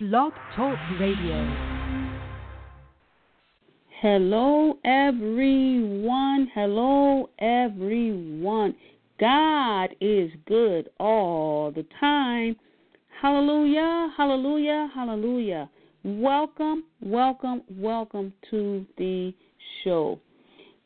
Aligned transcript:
Blog 0.00 0.32
Talk 0.56 0.78
Radio. 0.98 1.46
Hello, 4.00 4.78
everyone. 4.82 6.48
Hello, 6.54 7.28
everyone. 7.38 8.74
God 9.20 9.90
is 10.00 10.30
good 10.46 10.88
all 10.98 11.70
the 11.70 11.84
time. 12.00 12.56
Hallelujah, 13.20 14.10
hallelujah, 14.16 14.90
hallelujah. 14.94 15.68
Welcome, 16.02 16.84
welcome, 17.02 17.60
welcome 17.68 18.32
to 18.50 18.86
the 18.96 19.34
show. 19.84 20.18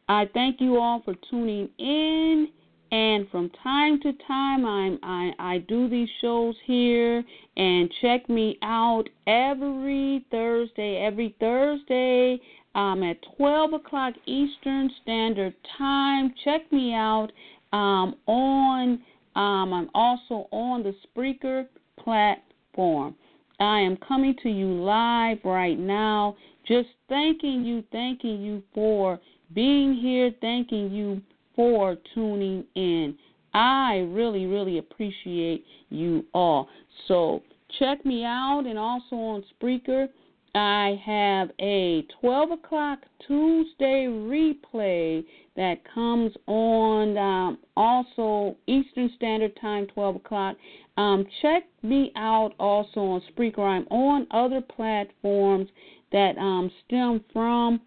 I 0.08 0.28
thank 0.34 0.60
you 0.60 0.78
all 0.78 1.02
for 1.04 1.14
tuning 1.30 1.68
in. 1.78 2.48
And 2.94 3.28
from 3.30 3.50
time 3.60 4.00
to 4.02 4.12
time, 4.24 4.64
I'm, 4.64 5.00
I, 5.02 5.32
I 5.40 5.58
do 5.66 5.88
these 5.88 6.08
shows 6.20 6.54
here 6.64 7.24
and 7.56 7.90
check 8.00 8.28
me 8.28 8.56
out 8.62 9.08
every 9.26 10.24
Thursday. 10.30 11.04
Every 11.04 11.34
Thursday 11.40 12.40
um, 12.76 13.02
at 13.02 13.16
12 13.36 13.72
o'clock 13.72 14.14
Eastern 14.26 14.88
Standard 15.02 15.56
Time. 15.76 16.34
Check 16.44 16.70
me 16.70 16.94
out 16.94 17.30
um, 17.72 18.14
on, 18.28 19.02
um, 19.34 19.72
I'm 19.72 19.90
also 19.92 20.46
on 20.52 20.84
the 20.84 20.94
Spreaker 21.04 21.66
platform. 21.98 23.16
I 23.58 23.80
am 23.80 23.96
coming 24.06 24.36
to 24.44 24.48
you 24.48 24.68
live 24.68 25.38
right 25.44 25.80
now, 25.80 26.36
just 26.64 26.90
thanking 27.08 27.64
you, 27.64 27.82
thanking 27.90 28.40
you 28.40 28.62
for 28.72 29.18
being 29.52 29.94
here, 29.94 30.30
thanking 30.40 30.92
you 30.92 31.20
for 31.54 31.96
tuning 32.14 32.64
in. 32.74 33.16
I 33.52 34.06
really, 34.08 34.46
really 34.46 34.78
appreciate 34.78 35.64
you 35.88 36.24
all. 36.34 36.68
So 37.06 37.42
check 37.78 38.04
me 38.04 38.24
out 38.24 38.64
and 38.66 38.78
also 38.78 39.16
on 39.16 39.44
Spreaker. 39.54 40.08
I 40.56 41.00
have 41.04 41.50
a 41.60 42.06
12 42.20 42.52
o'clock 42.52 43.00
Tuesday 43.26 44.06
replay 44.06 45.24
that 45.56 45.78
comes 45.92 46.32
on 46.46 47.16
um, 47.16 47.58
also 47.76 48.56
Eastern 48.66 49.10
Standard 49.16 49.58
Time, 49.60 49.86
12 49.88 50.16
o'clock. 50.16 50.56
Um, 50.96 51.26
check 51.42 51.64
me 51.82 52.12
out 52.14 52.54
also 52.60 53.00
on 53.00 53.22
Spreaker. 53.32 53.60
I'm 53.60 53.86
on 53.88 54.28
other 54.30 54.60
platforms 54.60 55.68
that 56.12 56.38
um, 56.38 56.70
stem 56.86 57.24
from 57.32 57.80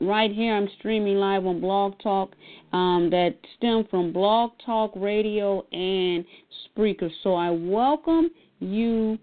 right 0.00 0.30
here. 0.30 0.54
I'm 0.54 0.68
streaming 0.78 1.16
live 1.16 1.46
on 1.46 1.60
Blog 1.60 1.98
Talk 2.00 2.32
um, 2.72 3.08
that 3.10 3.36
stem 3.56 3.86
from 3.90 4.12
Blog 4.12 4.52
Talk 4.64 4.92
Radio 4.96 5.64
and 5.72 6.24
Spreaker. 6.66 7.10
So 7.22 7.34
I 7.34 7.50
welcome 7.50 8.30
you 8.60 9.18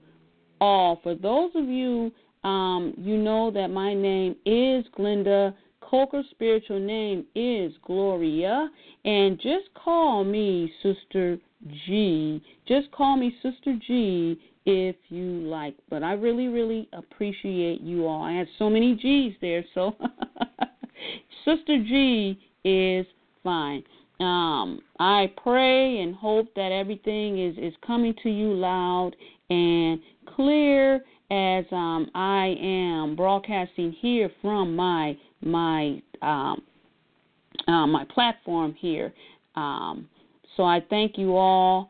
all. 0.60 1.00
For 1.04 1.16
those 1.16 1.52
of 1.56 1.68
you 1.68 2.12
um, 2.44 2.94
you 2.98 3.18
know 3.18 3.52
that 3.52 3.70
my 3.70 3.94
name 3.94 4.36
is 4.46 4.86
Glenda. 4.98 5.54
Coker's 5.82 6.26
spiritual 6.32 6.80
name 6.80 7.26
is 7.36 7.74
Gloria. 7.84 8.70
And 9.06 9.40
just 9.40 9.74
call 9.76 10.24
me 10.24 10.72
Sister 10.82 11.38
G. 11.86 12.42
Just 12.68 12.92
call 12.92 13.18
me 13.18 13.36
Sister 13.42 13.78
G 13.86 14.40
if 14.66 14.96
you 15.10 15.24
like. 15.24 15.76
But 15.90 16.04
I 16.04 16.14
really, 16.14 16.48
really 16.48 16.88
appreciate 16.94 17.82
you 17.82 18.06
all. 18.08 18.24
I 18.24 18.34
have 18.34 18.48
so 18.58 18.70
many 18.70 18.96
G's 18.96 19.34
there, 19.42 19.64
so 19.74 19.96
Sister 21.46 21.84
G 21.84 22.40
is 22.64 23.06
fine. 23.44 23.84
Um, 24.20 24.80
I 25.00 25.32
pray 25.42 26.00
and 26.00 26.16
hope 26.16 26.54
that 26.56 26.72
everything 26.72 27.40
is, 27.40 27.58
is 27.58 27.74
coming 27.86 28.14
to 28.24 28.30
you 28.30 28.54
loud 28.54 29.12
and 29.50 30.00
clear 30.36 31.04
as 31.32 31.66
um, 31.72 32.10
I 32.14 32.56
am 32.62 33.16
broadcasting 33.16 33.92
here 34.00 34.30
from 34.42 34.76
my 34.76 35.18
my 35.42 36.02
um, 36.22 36.62
uh, 37.68 37.88
my 37.88 38.06
platform 38.14 38.76
here. 38.80 39.14
Um, 39.56 40.08
so 40.56 40.64
I 40.64 40.82
thank 40.90 41.18
you 41.18 41.36
all 41.36 41.90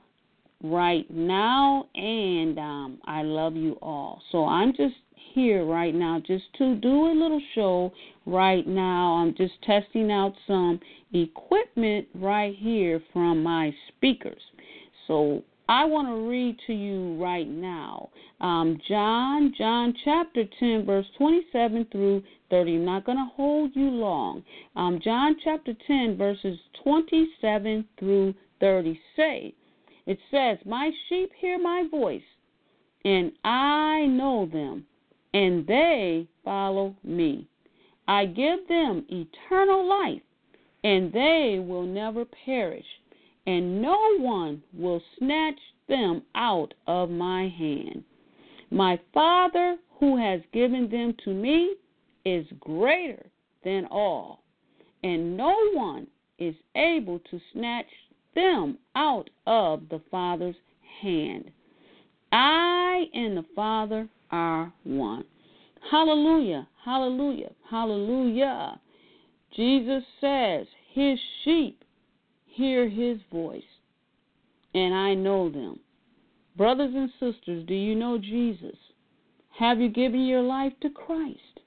right 0.64 1.06
now, 1.12 1.88
and 1.96 2.58
um, 2.58 2.98
I 3.06 3.22
love 3.22 3.56
you 3.56 3.78
all. 3.82 4.22
So 4.32 4.46
I'm 4.46 4.72
just 4.72 4.96
here 5.34 5.66
right 5.66 5.94
now 5.94 6.22
just 6.26 6.46
to 6.58 6.76
do 6.76 7.08
a 7.08 7.14
little 7.14 7.42
show 7.54 7.92
right 8.26 8.66
now. 8.66 9.14
I'm 9.16 9.36
just 9.36 9.54
testing 9.64 10.12
out 10.12 10.34
some 10.48 10.80
equipment 11.14 12.08
right 12.16 12.56
here 12.58 13.02
from 13.12 13.44
my 13.44 13.74
speakers. 13.90 14.42
So 15.08 15.44
I 15.68 15.86
want 15.86 16.08
to 16.08 16.30
read 16.30 16.58
to 16.68 16.74
you 16.74 17.22
right 17.22 17.48
now 17.48 18.10
um, 18.44 18.78
John, 18.90 19.54
John 19.58 19.94
chapter 20.04 20.44
10, 20.60 20.86
verse 20.86 21.06
27 21.18 21.88
through 21.92 22.22
30. 22.50 22.76
I'm 22.76 22.86
not 22.86 23.06
going 23.06 23.18
to 23.18 23.32
hold 23.36 23.72
you 23.74 23.90
long. 23.90 24.44
Um, 24.76 25.00
John 25.02 25.38
chapter 25.44 25.74
10, 25.88 26.18
verses 26.18 26.60
27 26.84 27.86
through 27.98 28.34
30 28.60 29.00
say, 29.16 29.54
It 30.06 30.20
says, 30.32 30.58
My 30.66 30.92
sheep 31.08 31.32
hear 31.38 31.60
my 31.60 31.88
voice, 31.90 32.22
and 33.06 33.32
I 33.44 34.06
know 34.08 34.46
them, 34.46 34.86
and 35.34 35.66
they 35.66 36.28
follow 36.44 36.96
me. 37.04 37.48
I 38.08 38.26
give 38.26 38.68
them 38.68 39.06
eternal 39.10 39.88
life, 39.88 40.22
and 40.84 41.12
they 41.14 41.64
will 41.66 41.84
never 41.86 42.26
perish 42.26 42.86
and 43.46 43.82
no 43.82 44.18
one 44.20 44.64
will 44.74 45.02
snatch 45.18 45.60
them 45.88 46.24
out 46.36 46.74
of 46.88 47.10
my 47.10 47.50
hand. 47.50 48.04
My 48.72 49.00
Father, 49.14 49.78
who 50.00 50.18
has 50.18 50.42
given 50.54 50.90
them 50.90 51.16
to 51.26 51.34
me, 51.34 51.76
is 52.26 52.46
greater 52.60 53.26
than 53.64 53.86
all, 53.92 54.44
and 55.04 55.36
no 55.36 55.54
one 55.74 56.08
is 56.40 56.56
able 56.76 57.20
to 57.32 57.40
snatch 57.52 57.86
them 58.36 58.78
out 58.96 59.30
of 59.46 59.90
the 59.90 60.02
Father's 60.12 60.56
hand. 61.02 61.52
I 62.32 63.06
and 63.14 63.38
the 63.38 63.46
Father 63.56 64.08
are 64.32 64.74
one. 64.84 65.26
Hallelujah, 65.92 66.68
hallelujah, 66.84 67.52
hallelujah. 67.70 68.80
Jesus 69.56 70.04
says, 70.20 70.66
His 70.94 71.20
sheep 71.44 71.84
hear 72.54 72.88
his 72.88 73.18
voice, 73.32 73.62
and 74.74 74.94
I 74.94 75.14
know 75.14 75.50
them. 75.50 75.80
Brothers 76.56 76.94
and 76.96 77.10
sisters, 77.20 77.66
do 77.68 77.74
you 77.74 77.96
know 77.96 78.18
Jesus? 78.18 78.76
Have 79.58 79.80
you 79.80 79.90
given 79.90 80.26
your 80.26 80.42
life 80.42 80.74
to 80.82 80.90
Christ? 80.90 81.60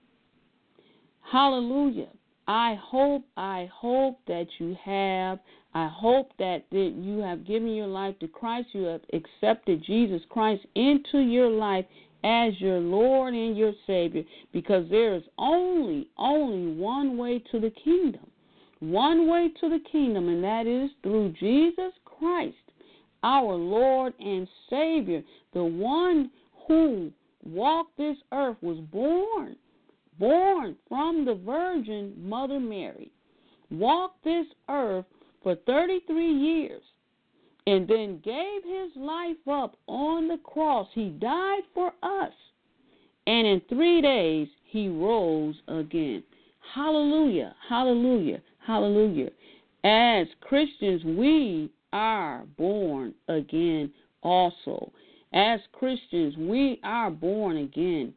Hallelujah. 1.30 2.08
I 2.48 2.78
hope, 2.80 3.24
I 3.36 3.68
hope 3.72 4.18
that 4.26 4.46
you 4.58 4.76
have. 4.84 5.38
I 5.74 5.88
hope 5.88 6.30
that, 6.38 6.64
that 6.70 6.92
you 6.96 7.18
have 7.18 7.46
given 7.46 7.74
your 7.74 7.86
life 7.86 8.18
to 8.20 8.28
Christ. 8.28 8.68
You 8.72 8.84
have 8.84 9.02
accepted 9.12 9.84
Jesus 9.84 10.22
Christ 10.28 10.64
into 10.74 11.18
your 11.18 11.50
life 11.50 11.84
as 12.24 12.58
your 12.60 12.78
Lord 12.78 13.34
and 13.34 13.56
your 13.56 13.72
Savior 13.86 14.22
because 14.52 14.88
there 14.90 15.14
is 15.14 15.22
only, 15.38 16.08
only 16.16 16.74
one 16.80 17.18
way 17.18 17.42
to 17.50 17.60
the 17.60 17.72
kingdom 17.84 18.26
one 18.80 19.28
way 19.28 19.48
to 19.60 19.68
the 19.68 19.80
kingdom, 19.90 20.28
and 20.28 20.44
that 20.44 20.66
is 20.66 20.90
through 21.02 21.32
Jesus 21.40 21.92
Christ, 22.04 22.56
our 23.22 23.54
Lord 23.54 24.12
and 24.20 24.46
Savior, 24.68 25.22
the 25.54 25.64
one 25.64 26.30
who 26.68 27.10
walked 27.44 27.96
this 27.96 28.16
earth, 28.32 28.56
was 28.60 28.78
born, 28.92 29.56
born 30.18 30.76
from 30.88 31.24
the 31.24 31.34
Virgin 31.34 32.14
Mother 32.18 32.60
Mary, 32.60 33.10
walked 33.70 34.24
this 34.24 34.46
earth 34.68 35.04
for 35.42 35.54
33 35.66 36.32
years, 36.32 36.82
and 37.66 37.88
then 37.88 38.20
gave 38.24 38.62
his 38.64 38.92
life 38.96 39.36
up 39.50 39.76
on 39.86 40.28
the 40.28 40.38
cross. 40.44 40.88
He 40.92 41.10
died 41.10 41.62
for 41.74 41.92
us, 42.02 42.32
and 43.26 43.46
in 43.46 43.60
three 43.68 44.00
days 44.00 44.48
he 44.64 44.88
rose 44.88 45.56
again. 45.68 46.22
Hallelujah, 46.74 47.54
hallelujah. 47.68 48.40
Hallelujah. 48.66 49.30
As 49.84 50.26
Christians, 50.40 51.04
we 51.04 51.70
are 51.92 52.44
born 52.58 53.14
again 53.28 53.92
also. 54.22 54.90
as 55.32 55.60
Christians, 55.72 56.34
we 56.36 56.80
are 56.82 57.10
born 57.10 57.58
again. 57.58 58.12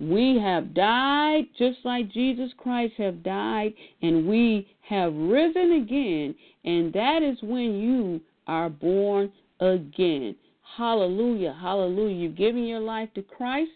We 0.00 0.38
have 0.42 0.72
died 0.72 1.48
just 1.58 1.78
like 1.84 2.10
Jesus 2.10 2.50
Christ 2.56 2.94
have 2.96 3.22
died, 3.22 3.74
and 4.00 4.26
we 4.26 4.66
have 4.88 5.12
risen 5.14 5.72
again, 5.72 6.34
and 6.64 6.92
that 6.94 7.22
is 7.22 7.38
when 7.42 7.78
you 7.78 8.20
are 8.46 8.70
born 8.70 9.30
again. 9.60 10.34
Hallelujah, 10.76 11.56
hallelujah. 11.60 12.16
You've 12.16 12.36
given 12.36 12.64
your 12.64 12.80
life 12.80 13.10
to 13.14 13.22
Christ. 13.22 13.72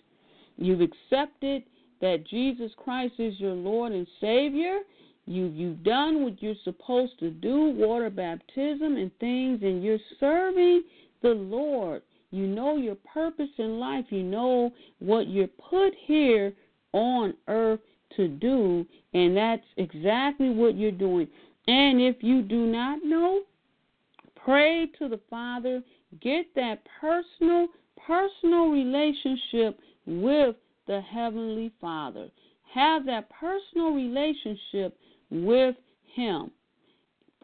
You've 0.56 0.80
accepted 0.80 1.64
that 2.00 2.26
Jesus 2.26 2.72
Christ 2.76 3.14
is 3.18 3.38
your 3.38 3.52
Lord 3.54 3.92
and 3.92 4.06
Savior. 4.20 4.78
You 5.26 5.46
you've 5.46 5.82
done 5.82 6.22
what 6.22 6.42
you're 6.42 6.54
supposed 6.64 7.18
to 7.20 7.30
do, 7.30 7.70
water 7.76 8.10
baptism 8.10 8.96
and 8.96 9.10
things, 9.18 9.60
and 9.62 9.82
you're 9.82 9.98
serving 10.20 10.84
the 11.22 11.30
Lord. 11.30 12.02
You 12.34 12.48
know 12.48 12.76
your 12.76 12.96
purpose 12.96 13.50
in 13.58 13.78
life. 13.78 14.06
You 14.10 14.24
know 14.24 14.72
what 14.98 15.28
you're 15.28 15.46
put 15.46 15.92
here 16.04 16.52
on 16.92 17.32
earth 17.46 17.78
to 18.16 18.26
do, 18.26 18.84
and 19.12 19.36
that's 19.36 19.62
exactly 19.76 20.50
what 20.50 20.76
you're 20.76 20.90
doing. 20.90 21.28
And 21.68 22.00
if 22.00 22.16
you 22.22 22.42
do 22.42 22.66
not 22.66 23.04
know, 23.04 23.42
pray 24.34 24.86
to 24.98 25.08
the 25.08 25.20
Father, 25.30 25.80
get 26.20 26.46
that 26.56 26.80
personal 27.00 27.68
personal 28.04 28.68
relationship 28.68 29.78
with 30.04 30.56
the 30.88 31.00
heavenly 31.02 31.72
Father. 31.80 32.28
Have 32.74 33.06
that 33.06 33.28
personal 33.30 33.90
relationship 33.90 34.98
with 35.30 35.76
Him. 36.14 36.50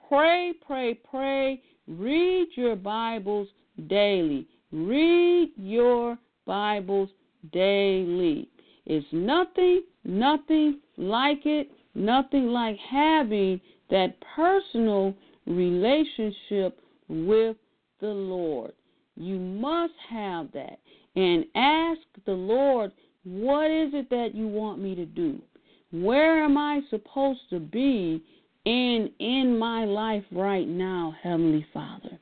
Pray, 0.09 0.53
pray, 0.67 0.95
pray. 0.95 1.63
Read 1.87 2.49
your 2.57 2.75
Bibles 2.75 3.47
daily. 3.89 4.49
Read 4.73 5.51
your 5.57 6.17
Bibles 6.47 7.11
daily. 7.53 8.49
It's 8.87 9.07
nothing, 9.13 9.83
nothing 10.05 10.79
like 10.97 11.45
it, 11.45 11.71
nothing 11.95 12.49
like 12.49 12.77
having 12.79 13.61
that 13.91 14.17
personal 14.37 15.15
relationship 15.47 16.79
with 17.09 17.57
the 18.01 18.07
Lord. 18.07 18.73
You 19.17 19.39
must 19.39 19.95
have 20.09 20.53
that. 20.53 20.79
And 21.17 21.45
ask 21.57 22.01
the 22.25 22.33
Lord, 22.33 22.93
what 23.25 23.71
is 23.71 23.93
it 23.93 24.09
that 24.11 24.35
you 24.35 24.47
want 24.47 24.81
me 24.81 24.95
to 24.95 25.05
do? 25.05 25.43
Where 25.91 26.45
am 26.45 26.57
I 26.57 26.81
supposed 26.91 27.41
to 27.51 27.59
be 27.59 28.23
in 28.65 29.11
in 29.19 29.59
my 29.59 29.85
life 29.85 30.25
right 30.31 30.69
now, 30.69 31.17
Heavenly 31.23 31.67
Father? 31.75 32.19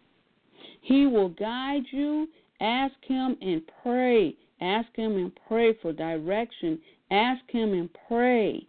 He 0.89 1.07
will 1.07 1.29
guide 1.29 1.85
you. 1.91 2.29
Ask 2.63 2.95
him 3.03 3.37
and 3.43 3.61
pray. 3.83 4.35
Ask 4.63 4.89
him 4.95 5.17
and 5.19 5.31
pray 5.47 5.75
for 5.83 5.93
direction. 5.93 6.79
Ask 7.11 7.43
him 7.51 7.75
and 7.75 7.91
pray. 8.09 8.67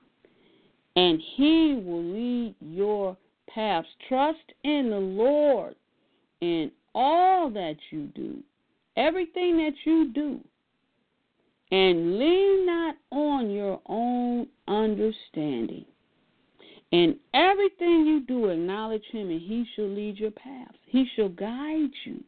And 0.98 1.22
he 1.38 1.82
will 1.82 2.04
lead 2.04 2.56
your 2.60 3.16
paths. 3.48 3.88
Trust 4.10 4.44
in 4.66 4.90
the 4.90 5.00
Lord 5.00 5.76
in 6.42 6.72
all 6.94 7.50
that 7.52 7.78
you 7.90 8.08
do, 8.14 8.44
everything 8.98 9.56
that 9.58 9.76
you 9.86 10.12
do. 10.14 10.42
And 11.72 12.20
lean 12.20 12.66
not 12.66 12.96
on 13.12 13.50
your 13.50 13.80
own 13.86 14.48
understanding. 14.68 15.86
In 16.92 17.18
everything 17.34 18.06
you 18.06 18.22
do, 18.28 18.50
acknowledge 18.50 19.04
him, 19.12 19.30
and 19.30 19.42
he 19.42 19.66
shall 19.76 19.90
lead 19.90 20.18
your 20.18 20.32
paths. 20.32 20.78
He 20.86 21.06
shall 21.16 21.30
guide 21.30 21.92
you. 22.06 22.24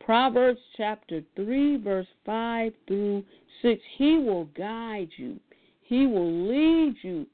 Proverbs 0.00 0.60
chapter 0.76 1.20
3, 1.36 1.76
verse 1.76 2.06
5 2.24 2.72
through 2.86 3.24
6. 3.60 3.82
He 3.98 4.16
will 4.18 4.46
guide 4.56 5.10
you, 5.16 5.38
He 5.82 6.06
will 6.06 6.48
lead 6.48 6.96
you, 7.02 7.26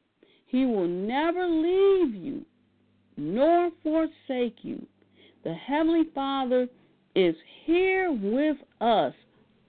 He 0.47 0.67
will 0.67 0.88
never 0.88 1.47
leave 1.47 2.15
you 2.15 2.44
nor 3.17 3.70
forsake 3.82 4.59
you. 4.62 4.85
The 5.44 5.55
Heavenly 5.55 6.05
Father 6.15 6.67
is 7.15 7.35
here 7.65 8.11
with 8.12 8.56
us 8.81 9.15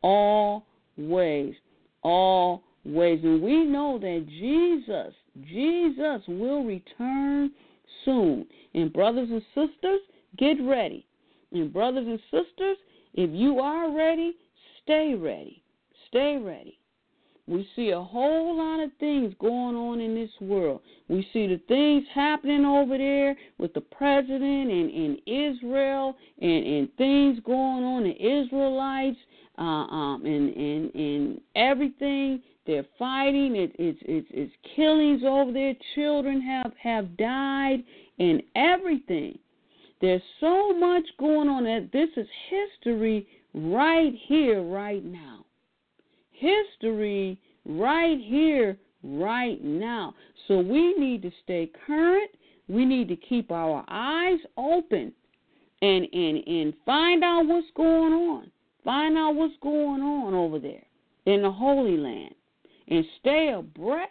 always. 0.01 1.53
Always. 2.01 2.63
And 2.85 3.41
we 3.41 3.65
know 3.65 3.99
that 3.99 4.25
Jesus, 4.27 5.13
Jesus 5.41 6.21
will 6.27 6.63
return 6.63 7.51
soon. 8.03 8.45
And 8.73 8.91
brothers 8.93 9.29
and 9.31 9.41
sisters, 9.53 10.01
get 10.37 10.57
ready. 10.61 11.05
And 11.51 11.71
brothers 11.71 12.07
and 12.07 12.19
sisters, 12.31 12.77
if 13.13 13.29
you 13.31 13.59
are 13.59 13.95
ready, 13.95 14.35
stay 14.83 15.15
ready. 15.15 15.63
Stay 16.09 16.37
ready. 16.37 16.79
We 17.47 17.67
see 17.75 17.91
a 17.91 18.01
whole 18.01 18.57
lot 18.57 18.83
of 18.83 18.89
things 18.99 19.33
going 19.39 19.75
on 19.75 19.99
in 19.99 20.15
this 20.15 20.31
world. 20.41 20.81
We 21.09 21.27
see 21.31 21.45
the 21.45 21.61
things 21.67 22.03
happening 22.13 22.65
over 22.65 22.97
there 22.97 23.35
with 23.59 23.73
the 23.73 23.81
president 23.81 24.71
and 24.71 24.89
in 24.89 25.17
Israel 25.27 26.15
and, 26.41 26.65
and 26.65 26.95
things 26.97 27.39
going 27.45 27.83
on, 27.83 28.03
the 28.03 28.15
Israelites 28.15 29.17
uh, 29.59 29.61
um, 29.61 30.25
and, 30.25 30.55
and, 30.55 30.95
and 30.95 31.41
everything. 31.55 32.41
They're 32.65 32.85
fighting. 32.97 33.55
It, 33.55 33.75
it's, 33.77 33.99
it's, 34.01 34.27
it's 34.31 34.53
killings 34.75 35.21
over 35.25 35.51
there. 35.51 35.73
Children 35.93 36.41
have, 36.41 36.71
have 36.81 37.15
died 37.17 37.83
and 38.19 38.41
everything. 38.55 39.37
There's 40.01 40.21
so 40.39 40.77
much 40.77 41.03
going 41.19 41.47
on 41.47 41.63
that 41.65 41.89
this 41.93 42.09
is 42.17 42.27
history 42.49 43.27
right 43.53 44.13
here, 44.27 44.63
right 44.63 45.03
now. 45.03 45.45
History 46.31 47.39
right 47.65 48.19
here, 48.19 48.77
right 49.03 49.63
now. 49.63 50.13
So 50.47 50.59
we 50.59 50.95
need 50.95 51.21
to 51.21 51.31
stay 51.43 51.71
current. 51.85 52.31
We 52.67 52.83
need 52.85 53.07
to 53.09 53.15
keep 53.15 53.51
our 53.51 53.85
eyes 53.87 54.39
open 54.57 55.13
and, 55.81 56.07
and, 56.11 56.47
and 56.47 56.73
find 56.85 57.23
out 57.23 57.45
what's 57.45 57.67
going 57.75 58.13
on. 58.13 58.51
Find 58.83 59.17
out 59.17 59.35
what's 59.35 59.55
going 59.61 60.01
on 60.01 60.33
over 60.33 60.59
there 60.59 60.83
in 61.25 61.41
the 61.41 61.51
Holy 61.51 61.97
Land 61.97 62.35
and 62.87 63.05
stay 63.19 63.53
abreast 63.55 64.09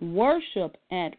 worship 0.00 0.76
at 0.90 1.14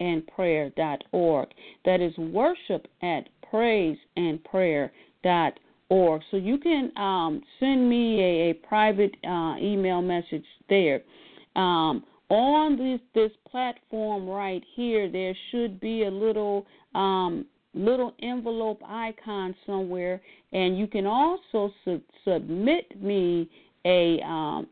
praiseandprayer.org. 0.00 1.48
That 1.84 2.00
is 2.00 2.16
worship 2.18 2.88
at 3.02 3.28
praiseandprayer.org. 3.52 6.22
So 6.30 6.36
you 6.36 6.58
can 6.58 6.92
um, 6.96 7.42
send 7.60 7.88
me 7.88 8.20
a, 8.20 8.50
a 8.50 8.54
private 8.66 9.14
uh, 9.24 9.54
email 9.58 10.02
message 10.02 10.44
there. 10.68 11.02
Um, 11.54 12.02
on 12.28 12.76
this 12.76 12.98
this 13.14 13.30
platform 13.48 14.28
right 14.28 14.62
here, 14.74 15.08
there 15.10 15.34
should 15.50 15.80
be 15.80 16.04
a 16.04 16.10
little 16.10 16.66
um, 16.94 17.46
little 17.72 18.12
envelope 18.20 18.82
icon 18.84 19.54
somewhere, 19.64 20.20
and 20.52 20.76
you 20.76 20.88
can 20.88 21.06
also 21.06 21.72
su- 21.84 22.02
submit 22.24 23.00
me 23.00 23.48
a 23.84 24.20
um, 24.26 24.66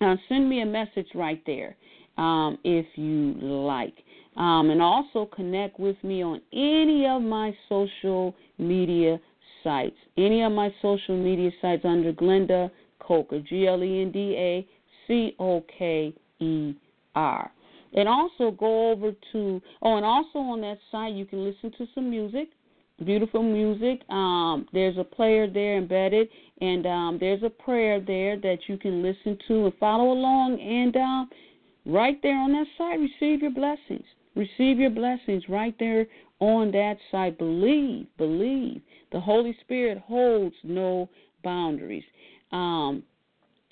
uh, 0.00 0.16
send 0.28 0.48
me 0.48 0.60
a 0.60 0.66
message 0.66 1.06
right 1.14 1.42
there 1.46 1.76
um, 2.18 2.58
if 2.64 2.86
you 2.96 3.34
like. 3.40 3.94
Um, 4.36 4.70
and 4.70 4.82
also 4.82 5.26
connect 5.26 5.78
with 5.78 5.96
me 6.02 6.22
on 6.22 6.40
any 6.52 7.06
of 7.06 7.22
my 7.22 7.56
social 7.68 8.34
media 8.58 9.20
sites. 9.62 9.96
Any 10.16 10.42
of 10.42 10.52
my 10.52 10.72
social 10.82 11.16
media 11.16 11.50
sites 11.60 11.84
under 11.84 12.12
Glenda 12.12 12.70
Coker, 12.98 13.40
G 13.40 13.66
L 13.66 13.82
E 13.82 14.02
N 14.02 14.10
D 14.10 14.34
A 14.36 14.66
C 15.06 15.34
O 15.38 15.64
K 15.78 16.14
E 16.40 16.74
R. 17.14 17.50
And 17.94 18.08
also 18.08 18.50
go 18.50 18.90
over 18.90 19.12
to 19.32 19.62
oh, 19.82 19.96
and 19.96 20.04
also 20.04 20.38
on 20.38 20.60
that 20.62 20.78
site 20.90 21.14
you 21.14 21.24
can 21.24 21.44
listen 21.44 21.70
to 21.78 21.86
some 21.94 22.10
music, 22.10 22.48
beautiful 23.04 23.42
music. 23.42 24.00
Um, 24.10 24.66
there's 24.72 24.98
a 24.98 25.04
player 25.04 25.48
there 25.48 25.78
embedded, 25.78 26.28
and 26.60 26.86
um, 26.86 27.18
there's 27.20 27.42
a 27.44 27.50
prayer 27.50 28.00
there 28.00 28.36
that 28.40 28.58
you 28.66 28.76
can 28.78 29.02
listen 29.02 29.38
to 29.48 29.66
and 29.66 29.74
follow 29.78 30.10
along. 30.10 30.60
And 30.60 30.96
um, 30.96 31.30
right 31.86 32.20
there 32.22 32.36
on 32.36 32.52
that 32.52 32.66
site, 32.76 32.98
receive 32.98 33.42
your 33.42 33.52
blessings. 33.52 34.04
Receive 34.34 34.78
your 34.78 34.90
blessings 34.90 35.44
right 35.48 35.74
there 35.78 36.06
on 36.40 36.70
that 36.72 36.96
site. 37.10 37.38
Believe, 37.38 38.06
believe. 38.18 38.80
The 39.12 39.20
Holy 39.20 39.56
Spirit 39.60 39.98
holds 39.98 40.56
no 40.64 41.08
boundaries. 41.42 42.04
Um, 42.52 43.02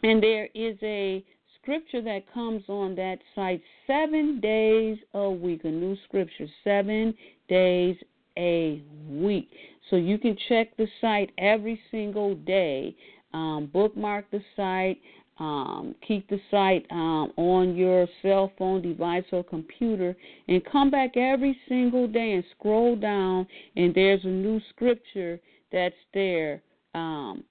and 0.02 0.23
there 0.23 0.49
is 0.54 0.76
a 0.83 1.25
scripture 1.61 2.02
that 2.02 2.33
comes 2.33 2.62
on 2.69 2.95
that 2.97 3.19
site 3.35 3.62
seven 3.87 4.40
days 4.40 4.99
a 5.14 5.31
week, 5.31 5.64
a 5.64 5.69
new 5.69 5.97
scripture, 6.09 6.47
seven 6.64 7.14
days 7.49 7.97
a 8.37 8.83
week. 9.09 9.50
So 9.90 9.97
you 9.97 10.19
can 10.19 10.37
check 10.49 10.76
the 10.76 10.88
site 11.00 11.31
every 11.38 11.81
single 11.90 12.35
day, 12.35 12.97
um, 13.35 13.71
bookmark 13.73 14.31
the 14.31 14.42
site, 14.57 14.99
um, 15.39 15.95
keep 16.07 16.29
the 16.29 16.41
site 16.51 16.87
um, 16.91 17.33
on 17.37 17.75
your 17.75 18.07
cell 18.21 18.53
phone 18.59 18.83
device 18.83 19.25
or 19.33 19.43
computer, 19.43 20.15
and 20.49 20.62
come 20.71 20.91
back 20.91 21.17
every 21.17 21.59
single 21.69 22.07
day 22.07 22.33
and 22.33 22.45
scroll 22.59 22.97
down, 22.97 23.47
and 23.77 23.95
there's 23.95 24.25
a 24.25 24.29
new 24.29 24.61
scripture 24.71 25.41
that's 25.73 25.95
there 26.12 26.62
um, 26.95 27.43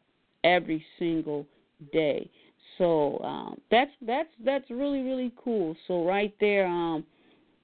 every 0.43 0.83
single 0.99 1.45
day. 1.91 2.29
So 2.77 3.19
um, 3.23 3.59
that's 3.69 3.91
that's 4.05 4.29
that's 4.45 4.69
really 4.69 5.01
really 5.01 5.31
cool. 5.43 5.75
So 5.87 6.05
right 6.05 6.33
there, 6.39 6.67
um, 6.67 7.03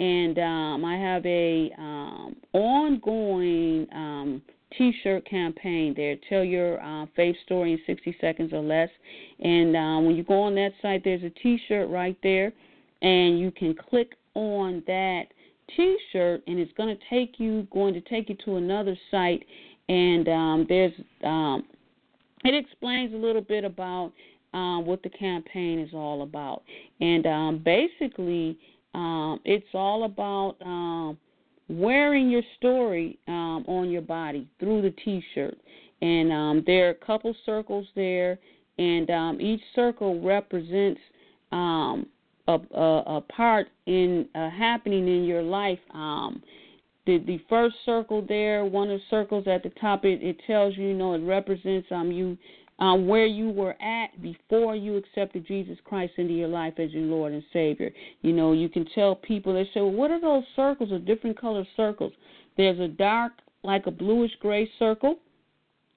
and 0.00 0.38
um, 0.38 0.84
I 0.84 0.96
have 0.96 1.24
a 1.26 1.70
um, 1.76 2.36
ongoing 2.54 3.86
um, 3.94 4.42
T-shirt 4.76 5.28
campaign 5.28 5.92
there. 5.94 6.16
Tell 6.28 6.42
your 6.42 6.82
uh, 6.82 7.04
faith 7.14 7.36
story 7.44 7.74
in 7.74 7.78
60 7.86 8.16
seconds 8.18 8.54
or 8.54 8.62
less. 8.62 8.88
And 9.40 9.76
uh, 9.76 10.00
when 10.00 10.16
you 10.16 10.24
go 10.24 10.40
on 10.40 10.54
that 10.54 10.72
site, 10.80 11.04
there's 11.04 11.22
a 11.22 11.28
T-shirt 11.28 11.90
right 11.90 12.16
there, 12.22 12.50
and 13.02 13.38
you 13.38 13.50
can 13.50 13.74
click 13.74 14.12
on 14.34 14.82
that 14.86 15.24
T-shirt, 15.76 16.42
and 16.46 16.58
it's 16.58 16.72
going 16.76 16.94
to 16.96 17.02
take 17.08 17.38
you 17.38 17.66
going 17.72 17.94
to 17.94 18.00
take 18.02 18.28
you 18.28 18.36
to 18.44 18.56
another 18.56 18.96
site, 19.10 19.44
and 19.88 20.28
um, 20.28 20.66
there's 20.68 20.92
um, 21.24 21.64
it 22.44 22.54
explains 22.54 23.12
a 23.14 23.16
little 23.16 23.42
bit 23.42 23.64
about 23.64 24.12
um, 24.54 24.86
what 24.86 25.02
the 25.02 25.10
campaign 25.10 25.78
is 25.78 25.90
all 25.94 26.22
about, 26.22 26.62
and 27.00 27.26
um, 27.26 27.62
basically 27.64 28.58
um, 28.94 29.40
it's 29.44 29.66
all 29.74 30.04
about 30.04 30.56
um, 30.64 31.18
wearing 31.68 32.30
your 32.30 32.42
story 32.58 33.18
um, 33.28 33.64
on 33.68 33.90
your 33.90 34.02
body 34.02 34.48
through 34.58 34.82
the 34.82 34.90
T-shirt, 35.04 35.56
and 36.02 36.32
um, 36.32 36.64
there 36.66 36.88
are 36.88 36.90
a 36.90 37.06
couple 37.06 37.34
circles 37.46 37.86
there, 37.94 38.38
and 38.78 39.10
um, 39.10 39.40
each 39.40 39.60
circle 39.74 40.20
represents 40.20 41.00
um, 41.52 42.06
a, 42.54 42.78
a, 42.78 43.16
a 43.16 43.20
part 43.20 43.68
in 43.86 44.26
uh, 44.34 44.50
happening 44.50 45.06
in 45.06 45.24
your 45.24 45.42
life. 45.42 45.78
Um, 45.94 46.42
the 47.06 47.18
the 47.18 47.40
first 47.48 47.76
circle 47.84 48.24
there, 48.26 48.64
one 48.64 48.90
of 48.90 48.98
the 49.00 49.04
circles 49.08 49.44
at 49.46 49.62
the 49.62 49.72
top, 49.80 50.04
it, 50.04 50.22
it 50.22 50.36
tells 50.46 50.76
you, 50.76 50.88
you 50.88 50.94
know, 50.94 51.14
it 51.14 51.24
represents 51.38 51.88
um 51.90 52.10
you 52.12 52.36
um, 52.80 53.06
where 53.06 53.26
you 53.26 53.50
were 53.50 53.76
at 53.82 54.20
before 54.22 54.74
you 54.74 54.96
accepted 54.96 55.46
Jesus 55.46 55.76
Christ 55.84 56.14
into 56.16 56.32
your 56.32 56.48
life 56.48 56.74
as 56.78 56.90
your 56.92 57.02
Lord 57.02 57.32
and 57.32 57.44
Savior. 57.52 57.90
You 58.22 58.32
know, 58.32 58.52
you 58.52 58.68
can 58.70 58.86
tell 58.94 59.14
people, 59.14 59.52
they 59.52 59.64
say, 59.74 59.80
well, 59.80 59.92
what 59.92 60.10
are 60.10 60.20
those 60.20 60.44
circles, 60.56 60.90
or 60.90 60.98
different 60.98 61.38
color 61.38 61.64
circles? 61.76 62.12
There's 62.56 62.80
a 62.80 62.88
dark, 62.88 63.32
like 63.62 63.86
a 63.86 63.90
bluish 63.90 64.32
gray 64.40 64.70
circle. 64.78 65.16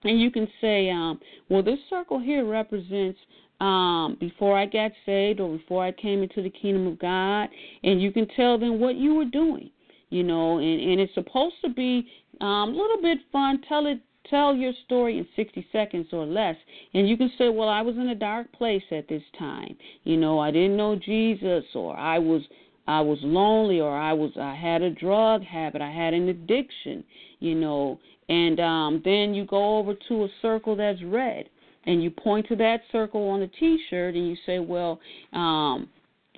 And 0.04 0.20
you 0.20 0.30
can 0.30 0.48
say, 0.60 0.90
um, 0.90 1.22
well, 1.48 1.64
this 1.64 1.80
circle 1.90 2.20
here 2.20 2.46
represents 2.46 3.20
um, 3.64 4.18
before 4.20 4.58
I 4.58 4.66
got 4.66 4.92
saved 5.06 5.40
or 5.40 5.58
before 5.58 5.86
I 5.86 5.94
came 5.94 6.22
into 6.22 6.44
the 6.44 6.50
kingdom 6.50 6.86
of 6.86 7.00
God. 7.00 7.48
And 7.84 8.02
you 8.02 8.12
can 8.12 8.28
tell 8.36 8.60
them 8.60 8.80
what 8.80 8.96
you 8.96 9.16
were 9.16 9.26
doing, 9.26 9.72
you 10.10 10.24
know, 10.24 10.58
and, 10.58 10.82
and 10.82 11.00
it's 11.00 11.14
supposed 11.14 11.56
to 11.64 11.70
be 11.70 12.06
um, 12.42 12.70
a 12.70 12.76
little 12.76 13.02
bit 13.02 13.20
fun. 13.32 13.62
Tell 13.68 13.86
it 13.88 14.00
tell 14.30 14.56
your 14.56 14.72
story 14.86 15.18
in 15.18 15.28
60 15.36 15.68
seconds 15.74 16.08
or 16.14 16.26
less 16.26 16.56
and 16.94 17.10
you 17.10 17.18
can 17.18 17.30
say 17.38 17.50
well 17.50 17.68
i 17.68 17.82
was 17.82 17.98
in 17.98 18.08
a 18.08 18.16
dark 18.16 18.50
place 18.54 18.82
at 18.90 19.06
this 19.10 19.22
time 19.38 19.76
you 20.06 20.16
know 20.16 20.40
i 20.40 20.50
didn't 20.50 20.78
know 20.78 20.96
jesus 20.96 21.66
or 21.76 21.94
i 21.98 22.18
was 22.18 22.42
i 22.88 23.02
was 23.02 23.18
lonely 23.22 23.82
or 23.82 23.94
i 23.94 24.14
was 24.14 24.32
i 24.40 24.56
had 24.56 24.82
a 24.82 24.90
drug 24.90 25.44
habit 25.44 25.82
i 25.82 25.92
had 25.92 26.14
an 26.14 26.30
addiction 26.30 27.04
you 27.42 27.54
know 27.54 28.00
and 28.30 28.62
um 28.62 29.02
then 29.04 29.34
you 29.34 29.46
go 29.46 29.78
over 29.78 29.94
to 30.08 30.24
a 30.24 30.30
circle 30.42 30.74
that's 30.74 31.04
red 31.04 31.50
and 31.86 32.04
you 32.04 32.10
point 32.10 32.48
to 32.48 32.56
that 32.56 32.82
circle 32.92 33.30
on 33.30 33.40
the 33.40 33.50
t-shirt 33.60 34.16
and 34.16 34.28
you 34.28 34.36
say 34.46 34.60
well 34.60 35.00
um 35.34 35.90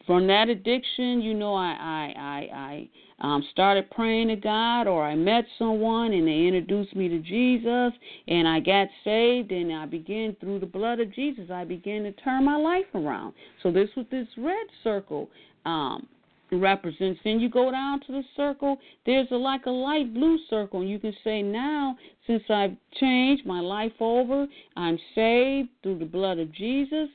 from 0.05 0.27
that 0.27 0.49
addiction 0.49 1.21
you 1.21 1.33
know 1.33 1.55
i 1.55 1.71
i 1.71 2.13
i 2.17 2.57
i 2.57 2.89
um, 3.19 3.45
started 3.51 3.89
praying 3.91 4.27
to 4.27 4.35
God, 4.35 4.87
or 4.87 5.03
I 5.03 5.15
met 5.15 5.45
someone 5.57 6.11
and 6.11 6.27
they 6.27 6.47
introduced 6.47 6.95
me 6.95 7.07
to 7.07 7.19
Jesus, 7.19 7.97
and 8.27 8.47
I 8.47 8.59
got 8.59 8.87
saved, 9.03 9.51
and 9.51 9.73
I 9.73 9.85
began 9.85 10.35
through 10.39 10.59
the 10.59 10.65
blood 10.65 10.99
of 10.99 11.13
Jesus, 11.13 11.49
I 11.49 11.63
began 11.63 12.03
to 12.03 12.11
turn 12.11 12.43
my 12.43 12.57
life 12.57 12.85
around. 12.93 13.33
So 13.63 13.71
this 13.71 13.89
was 13.95 14.05
this 14.11 14.27
red 14.37 14.67
circle 14.83 15.29
um, 15.65 16.07
represents. 16.51 17.19
Then 17.23 17.39
you 17.39 17.49
go 17.49 17.71
down 17.71 18.01
to 18.01 18.11
the 18.11 18.23
circle. 18.35 18.77
There's 19.05 19.27
a 19.31 19.35
like 19.35 19.65
a 19.65 19.71
light 19.71 20.13
blue 20.13 20.37
circle, 20.49 20.81
and 20.81 20.89
you 20.89 20.99
can 20.99 21.13
say 21.23 21.41
now, 21.41 21.97
since 22.27 22.43
I've 22.49 22.75
changed 22.99 23.45
my 23.45 23.59
life 23.59 23.93
over, 23.99 24.47
I'm 24.75 24.97
saved 25.13 25.69
through 25.83 25.99
the 25.99 26.05
blood 26.05 26.39
of 26.39 26.51
Jesus. 26.53 27.09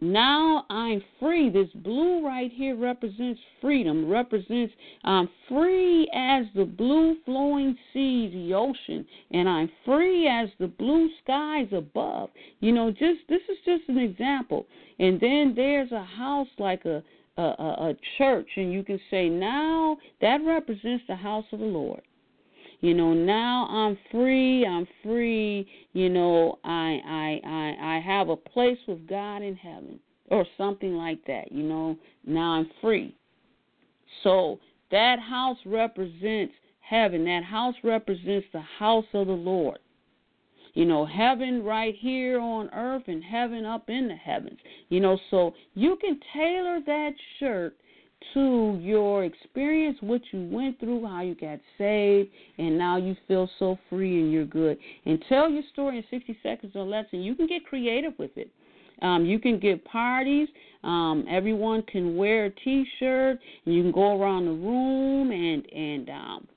Now 0.00 0.64
I'm 0.70 1.02
free. 1.18 1.50
This 1.50 1.70
blue 1.74 2.24
right 2.24 2.52
here 2.52 2.76
represents 2.76 3.40
freedom, 3.60 4.08
represents 4.08 4.72
I'm 5.02 5.28
free 5.48 6.08
as 6.14 6.46
the 6.54 6.64
blue 6.64 7.16
flowing 7.24 7.76
seas, 7.92 8.32
the 8.32 8.54
ocean, 8.54 9.04
and 9.32 9.48
I'm 9.48 9.68
free 9.84 10.28
as 10.28 10.50
the 10.60 10.68
blue 10.68 11.10
skies 11.24 11.66
above. 11.72 12.30
You 12.60 12.70
know, 12.72 12.92
just 12.92 13.26
this 13.28 13.42
is 13.48 13.58
just 13.64 13.88
an 13.88 13.98
example. 13.98 14.66
And 15.00 15.18
then 15.18 15.54
there's 15.56 15.90
a 15.90 16.04
house 16.04 16.48
like 16.58 16.84
a 16.84 17.02
a, 17.38 17.42
a, 17.42 17.90
a 17.90 17.94
church, 18.18 18.48
and 18.56 18.72
you 18.72 18.82
can 18.82 19.00
say 19.10 19.28
now 19.28 19.96
that 20.20 20.38
represents 20.44 21.04
the 21.08 21.16
house 21.16 21.44
of 21.52 21.60
the 21.60 21.64
Lord. 21.64 22.02
You 22.80 22.94
know, 22.94 23.12
now 23.12 23.66
I'm 23.66 23.98
free. 24.10 24.64
I'm 24.64 24.86
free. 25.02 25.66
You 25.94 26.10
know, 26.10 26.58
I 26.64 27.00
I 27.06 27.40
I 27.44 27.96
I 27.96 28.00
have 28.00 28.28
a 28.28 28.36
place 28.36 28.78
with 28.86 29.08
God 29.08 29.42
in 29.42 29.56
heaven 29.56 29.98
or 30.30 30.46
something 30.56 30.94
like 30.94 31.24
that. 31.26 31.50
You 31.50 31.64
know, 31.64 31.96
now 32.24 32.52
I'm 32.52 32.70
free. 32.80 33.16
So 34.22 34.60
that 34.90 35.18
house 35.18 35.58
represents 35.66 36.54
heaven. 36.80 37.24
That 37.24 37.42
house 37.44 37.74
represents 37.82 38.46
the 38.52 38.62
house 38.78 39.06
of 39.12 39.26
the 39.26 39.32
Lord. 39.32 39.78
You 40.78 40.84
know, 40.84 41.04
heaven 41.04 41.64
right 41.64 41.92
here 41.98 42.38
on 42.38 42.70
earth 42.72 43.02
and 43.08 43.20
heaven 43.24 43.64
up 43.64 43.90
in 43.90 44.06
the 44.06 44.14
heavens. 44.14 44.60
You 44.90 45.00
know, 45.00 45.18
so 45.28 45.52
you 45.74 45.98
can 46.00 46.20
tailor 46.32 46.78
that 46.86 47.10
shirt 47.40 47.74
to 48.34 48.78
your 48.80 49.24
experience, 49.24 49.98
what 50.02 50.20
you 50.30 50.48
went 50.48 50.78
through, 50.78 51.04
how 51.04 51.22
you 51.22 51.34
got 51.34 51.58
saved, 51.78 52.28
and 52.58 52.78
now 52.78 52.96
you 52.96 53.16
feel 53.26 53.50
so 53.58 53.76
free 53.90 54.20
and 54.20 54.30
you're 54.30 54.44
good. 54.44 54.78
And 55.04 55.20
tell 55.28 55.50
your 55.50 55.64
story 55.72 55.98
in 55.98 56.04
60 56.16 56.38
seconds 56.44 56.70
or 56.76 56.84
less, 56.84 57.06
and 57.10 57.24
you 57.24 57.34
can 57.34 57.48
get 57.48 57.66
creative 57.66 58.12
with 58.16 58.36
it. 58.36 58.48
Um, 59.02 59.26
you 59.26 59.40
can 59.40 59.58
get 59.58 59.84
parties. 59.84 60.46
Um, 60.84 61.24
everyone 61.28 61.82
can 61.90 62.14
wear 62.14 62.44
a 62.44 62.50
T-shirt, 62.50 63.40
and 63.66 63.74
you 63.74 63.82
can 63.82 63.90
go 63.90 64.16
around 64.22 64.44
the 64.44 64.52
room 64.52 65.32
and 65.32 65.66
and 65.72 66.08
um, 66.08 66.48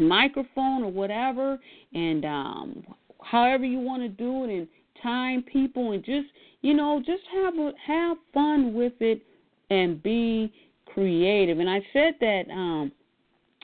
microphone 0.00 0.82
or 0.82 0.90
whatever, 0.90 1.60
and 1.92 2.24
um, 2.24 2.84
however 3.24 3.64
you 3.64 3.78
want 3.78 4.02
to 4.02 4.08
do 4.08 4.44
it, 4.44 4.50
and 4.50 4.68
time 5.02 5.42
people, 5.42 5.92
and 5.92 6.04
just 6.04 6.28
you 6.62 6.74
know, 6.74 7.02
just 7.04 7.22
have 7.32 7.54
a, 7.58 7.72
have 7.86 8.16
fun 8.32 8.72
with 8.72 8.94
it 9.00 9.20
and 9.68 10.02
be 10.02 10.50
creative. 10.86 11.58
And 11.58 11.68
I 11.68 11.80
said 11.92 12.14
that 12.20 12.44
um, 12.50 12.90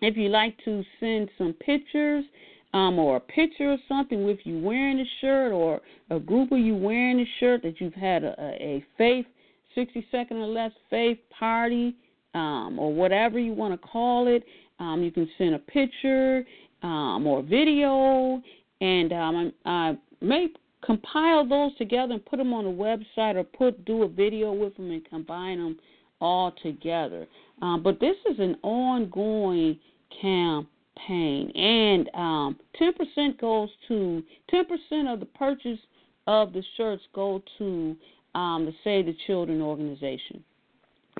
if 0.02 0.18
you 0.18 0.28
like 0.28 0.54
to 0.64 0.82
send 1.00 1.30
some 1.38 1.54
pictures, 1.54 2.24
um, 2.72 2.98
or 2.98 3.16
a 3.16 3.20
picture 3.20 3.72
or 3.72 3.78
something 3.88 4.24
with 4.24 4.38
you 4.44 4.60
wearing 4.60 4.98
the 4.98 5.04
shirt, 5.20 5.52
or 5.52 5.80
a 6.10 6.20
group 6.20 6.52
of 6.52 6.58
you 6.58 6.76
wearing 6.76 7.16
the 7.16 7.26
shirt 7.40 7.62
that 7.62 7.80
you've 7.80 7.94
had 7.94 8.22
a, 8.22 8.34
a 8.38 8.84
faith, 8.96 9.26
60 9.74 10.06
second 10.10 10.36
or 10.36 10.46
less 10.46 10.72
faith 10.88 11.18
party, 11.36 11.96
um, 12.34 12.78
or 12.78 12.92
whatever 12.92 13.38
you 13.38 13.52
want 13.52 13.72
to 13.72 13.88
call 13.88 14.28
it. 14.28 14.44
Um, 14.78 15.02
you 15.02 15.10
can 15.10 15.28
send 15.36 15.54
a 15.54 15.58
picture 15.58 16.44
um, 16.82 17.26
or 17.26 17.42
video, 17.42 18.40
and 18.80 19.12
um, 19.12 19.52
I, 19.64 19.98
may 20.20 20.48
compile 20.82 21.46
those 21.46 21.76
together 21.76 22.14
and 22.14 22.24
put 22.24 22.38
them 22.38 22.52
on 22.52 22.66
a 22.66 22.68
website, 22.68 23.36
or 23.36 23.44
put 23.44 23.84
do 23.84 24.02
a 24.02 24.08
video 24.08 24.52
with 24.52 24.76
them 24.76 24.90
and 24.90 25.08
combine 25.08 25.58
them 25.58 25.78
all 26.20 26.52
together. 26.62 27.26
Um, 27.62 27.82
but 27.82 28.00
this 28.00 28.16
is 28.30 28.38
an 28.38 28.56
ongoing 28.62 29.78
campaign, 30.20 31.50
and 31.54 32.10
um, 32.14 32.58
10% 32.80 33.40
goes 33.40 33.68
to 33.88 34.22
10% 34.52 35.12
of 35.12 35.20
the 35.20 35.26
purchase 35.26 35.78
of 36.26 36.52
the 36.52 36.62
shirts 36.76 37.02
go 37.14 37.42
to 37.58 37.96
um, 38.34 38.66
the 38.66 38.72
Save 38.84 39.06
the 39.06 39.16
Children 39.26 39.60
organization. 39.60 40.44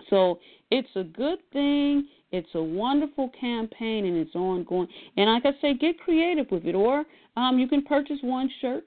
So 0.09 0.39
it's 0.71 0.89
a 0.95 1.05
good 1.05 1.39
thing. 1.53 2.09
It's 2.33 2.49
a 2.55 2.63
wonderful 2.63 3.31
campaign 3.41 4.07
and 4.07 4.17
it's 4.17 4.35
ongoing. 4.35 4.89
And 5.17 5.31
like 5.31 5.45
I 5.47 5.61
say, 5.61 5.75
get 5.75 5.99
creative 6.01 6.47
with 6.51 6.65
it. 6.65 6.75
Or 6.75 7.05
um, 7.37 7.59
you 7.59 7.67
can 7.67 7.83
purchase 7.83 8.19
one 8.23 8.51
shirt 8.61 8.85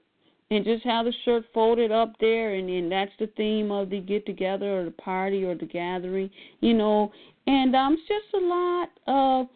and 0.50 0.64
just 0.64 0.84
have 0.84 1.06
the 1.06 1.12
shirt 1.24 1.44
folded 1.52 1.90
up 1.90 2.12
there, 2.20 2.54
and 2.54 2.68
then 2.68 2.88
that's 2.88 3.10
the 3.18 3.26
theme 3.36 3.70
of 3.70 3.90
the 3.90 4.00
get 4.00 4.26
together 4.26 4.80
or 4.80 4.84
the 4.84 4.90
party 4.90 5.42
or 5.42 5.54
the 5.54 5.66
gathering, 5.66 6.30
you 6.60 6.74
know. 6.74 7.12
And 7.46 7.74
um, 7.74 7.94
it's 7.94 8.08
just 8.08 8.42
a 8.42 8.46
lot 8.46 8.88
of 9.06 9.46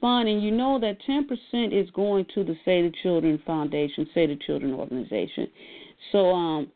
fun, 0.00 0.26
and 0.28 0.42
you 0.42 0.50
know 0.50 0.78
that 0.80 0.98
10% 1.08 1.28
is 1.72 1.90
going 1.90 2.26
to 2.34 2.44
the 2.44 2.56
Save 2.64 2.92
the 2.92 2.98
Children 3.02 3.40
Foundation, 3.46 4.08
Save 4.14 4.30
the 4.30 4.38
Children 4.46 4.74
organization. 4.74 5.48
So 6.12 6.30
um, 6.30 6.70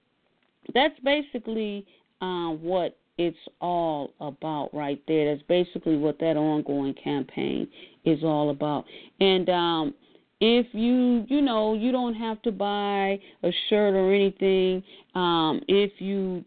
that's 0.74 0.98
basically 1.04 1.86
um, 2.20 2.58
what 2.62 2.98
it's 3.20 3.36
all 3.60 4.14
about 4.18 4.70
right 4.72 5.02
there. 5.06 5.34
That's 5.34 5.46
basically 5.46 5.98
what 5.98 6.18
that 6.20 6.38
ongoing 6.38 6.94
campaign 6.94 7.68
is 8.06 8.24
all 8.24 8.48
about. 8.48 8.86
And 9.20 9.48
um 9.50 9.94
if 10.40 10.66
you 10.72 11.26
you 11.28 11.42
know 11.42 11.74
you 11.74 11.92
don't 11.92 12.14
have 12.14 12.40
to 12.42 12.50
buy 12.50 13.20
a 13.42 13.50
shirt 13.68 13.94
or 13.94 14.10
anything 14.14 14.82
um 15.14 15.60
if 15.68 15.92
you 15.98 16.42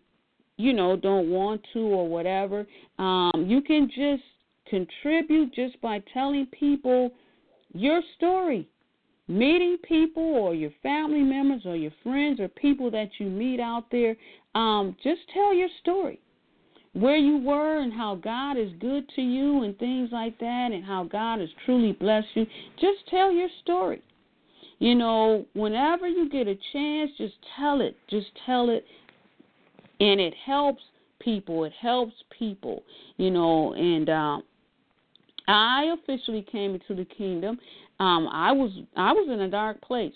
you 0.57 0.73
know 0.73 0.95
don't 0.95 1.29
want 1.29 1.61
to 1.73 1.79
or 1.79 2.07
whatever 2.07 2.65
um 2.97 3.45
you 3.47 3.61
can 3.61 3.87
just 3.87 4.23
contribute 4.67 5.53
just 5.53 5.79
by 5.79 6.01
telling 6.11 6.47
people 6.47 7.11
your 7.73 8.01
story 8.17 8.67
meeting 9.27 9.77
people 9.87 10.23
or 10.23 10.55
your 10.55 10.71
family 10.81 11.21
members 11.21 11.61
or 11.65 11.75
your 11.75 11.93
friends 12.01 12.39
or 12.39 12.47
people 12.47 12.89
that 12.89 13.09
you 13.19 13.27
meet 13.27 13.59
out 13.59 13.85
there 13.91 14.15
um 14.55 14.95
just 15.03 15.21
tell 15.31 15.53
your 15.53 15.69
story 15.81 16.19
where 16.93 17.17
you 17.17 17.37
were 17.37 17.79
and 17.79 17.91
how 17.91 18.15
God 18.15 18.57
is 18.57 18.69
good 18.79 19.09
to 19.15 19.21
you 19.21 19.63
and 19.63 19.77
things 19.79 20.09
like 20.11 20.37
that 20.39 20.69
and 20.71 20.83
how 20.83 21.03
God 21.03 21.39
has 21.39 21.49
truly 21.65 21.91
blessed 21.93 22.27
you, 22.35 22.45
just 22.79 23.07
tell 23.09 23.31
your 23.31 23.49
story. 23.63 24.01
You 24.79 24.95
know, 24.95 25.45
whenever 25.53 26.07
you 26.07 26.29
get 26.29 26.47
a 26.47 26.57
chance, 26.71 27.11
just 27.17 27.35
tell 27.57 27.81
it. 27.81 27.95
Just 28.09 28.27
tell 28.45 28.69
it. 28.69 28.85
And 29.99 30.19
it 30.19 30.33
helps 30.45 30.83
people. 31.19 31.63
It 31.63 31.73
helps 31.79 32.13
people, 32.37 32.83
you 33.17 33.31
know, 33.31 33.73
and 33.73 34.09
um 34.09 34.43
I 35.47 35.93
officially 35.97 36.45
came 36.51 36.73
into 36.73 36.95
the 36.95 37.05
kingdom. 37.05 37.59
Um 37.99 38.27
I 38.27 38.51
was 38.51 38.71
I 38.95 39.13
was 39.13 39.29
in 39.31 39.41
a 39.41 39.49
dark 39.49 39.81
place. 39.81 40.13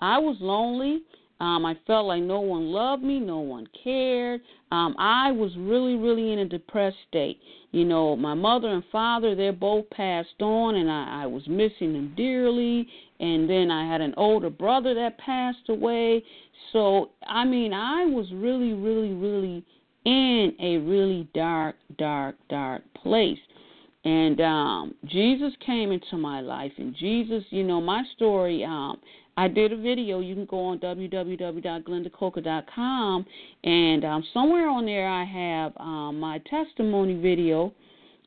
I 0.00 0.18
was 0.18 0.36
lonely. 0.40 1.02
Um, 1.40 1.64
I 1.64 1.76
felt 1.86 2.06
like 2.06 2.22
no 2.22 2.40
one 2.40 2.72
loved 2.72 3.02
me, 3.02 3.20
no 3.20 3.38
one 3.38 3.66
cared. 3.84 4.40
Um, 4.72 4.96
I 4.98 5.30
was 5.30 5.52
really, 5.56 5.94
really 5.94 6.32
in 6.32 6.40
a 6.40 6.44
depressed 6.44 6.96
state. 7.08 7.38
You 7.70 7.84
know, 7.84 8.16
my 8.16 8.34
mother 8.34 8.68
and 8.68 8.82
father, 8.90 9.34
they're 9.34 9.52
both 9.52 9.88
passed 9.90 10.40
on, 10.40 10.74
and 10.74 10.90
I, 10.90 11.22
I 11.22 11.26
was 11.26 11.46
missing 11.46 11.92
them 11.92 12.14
dearly. 12.16 12.88
And 13.20 13.48
then 13.48 13.70
I 13.70 13.90
had 13.90 14.00
an 14.00 14.14
older 14.16 14.50
brother 14.50 14.94
that 14.94 15.18
passed 15.18 15.68
away. 15.68 16.24
So, 16.72 17.10
I 17.26 17.44
mean, 17.44 17.72
I 17.72 18.04
was 18.04 18.26
really, 18.32 18.72
really, 18.72 19.12
really 19.14 19.64
in 20.04 20.54
a 20.60 20.78
really 20.78 21.28
dark, 21.34 21.76
dark, 21.98 22.36
dark 22.48 22.82
place. 22.94 23.38
And 24.04 24.40
um 24.40 24.94
Jesus 25.04 25.52
came 25.66 25.90
into 25.90 26.16
my 26.16 26.40
life 26.40 26.72
and 26.78 26.94
Jesus, 26.94 27.44
you 27.50 27.64
know, 27.64 27.80
my 27.80 28.04
story 28.14 28.64
um 28.64 28.98
I 29.38 29.46
did 29.46 29.72
a 29.72 29.76
video. 29.76 30.18
You 30.18 30.34
can 30.34 30.46
go 30.46 30.64
on 30.64 30.80
www.glendacoker.com, 30.80 33.26
and 33.62 34.04
um, 34.04 34.24
somewhere 34.34 34.68
on 34.68 34.84
there 34.84 35.08
I 35.08 35.22
have 35.22 35.72
um, 35.76 36.18
my 36.18 36.40
testimony 36.50 37.14
video, 37.14 37.72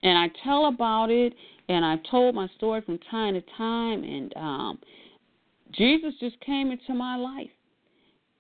and 0.03 0.17
I 0.17 0.29
tell 0.41 0.67
about 0.67 1.11
it, 1.11 1.33
and 1.67 1.83
I 1.83 1.97
told 2.09 2.33
my 2.33 2.47
story 2.55 2.79
from 2.79 2.97
time 3.11 3.33
to 3.33 3.43
time, 3.57 4.05
and 4.05 4.33
um, 4.37 4.79
Jesus 5.73 6.13
just 6.21 6.39
came 6.39 6.71
into 6.71 6.93
my 6.93 7.17
life, 7.17 7.51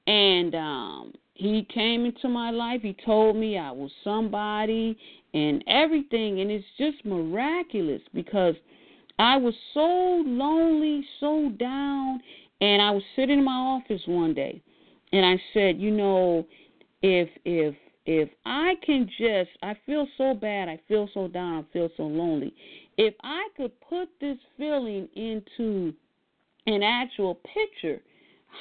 and 0.07 0.55
um, 0.55 1.11
He 1.33 1.67
came 1.73 2.05
into 2.05 2.29
my 2.29 2.51
life. 2.51 2.83
He 2.83 2.95
told 3.05 3.35
me 3.35 3.57
I 3.57 3.71
was 3.71 3.91
somebody 4.01 4.97
and 5.33 5.61
everything, 5.67 6.39
and 6.39 6.49
it's 6.49 6.63
just 6.77 7.03
miraculous 7.03 8.01
because. 8.13 8.55
I 9.19 9.35
was 9.37 9.53
so 9.75 10.23
lonely, 10.25 11.05
so 11.19 11.49
down, 11.59 12.21
and 12.61 12.81
I 12.81 12.91
was 12.91 13.03
sitting 13.15 13.39
in 13.39 13.43
my 13.43 13.51
office 13.51 14.01
one 14.05 14.33
day 14.33 14.61
and 15.11 15.25
I 15.25 15.41
said, 15.53 15.79
you 15.79 15.91
know, 15.91 16.45
if 17.01 17.29
if 17.43 17.75
if 18.05 18.29
I 18.45 18.75
can 18.85 19.09
just 19.17 19.51
I 19.61 19.75
feel 19.85 20.07
so 20.17 20.33
bad, 20.33 20.69
I 20.69 20.79
feel 20.87 21.09
so 21.13 21.27
down, 21.27 21.65
I 21.65 21.73
feel 21.73 21.89
so 21.97 22.03
lonely. 22.03 22.53
If 22.97 23.13
I 23.23 23.47
could 23.57 23.71
put 23.81 24.09
this 24.19 24.37
feeling 24.57 25.07
into 25.15 25.93
an 26.67 26.83
actual 26.83 27.35
picture, 27.35 28.01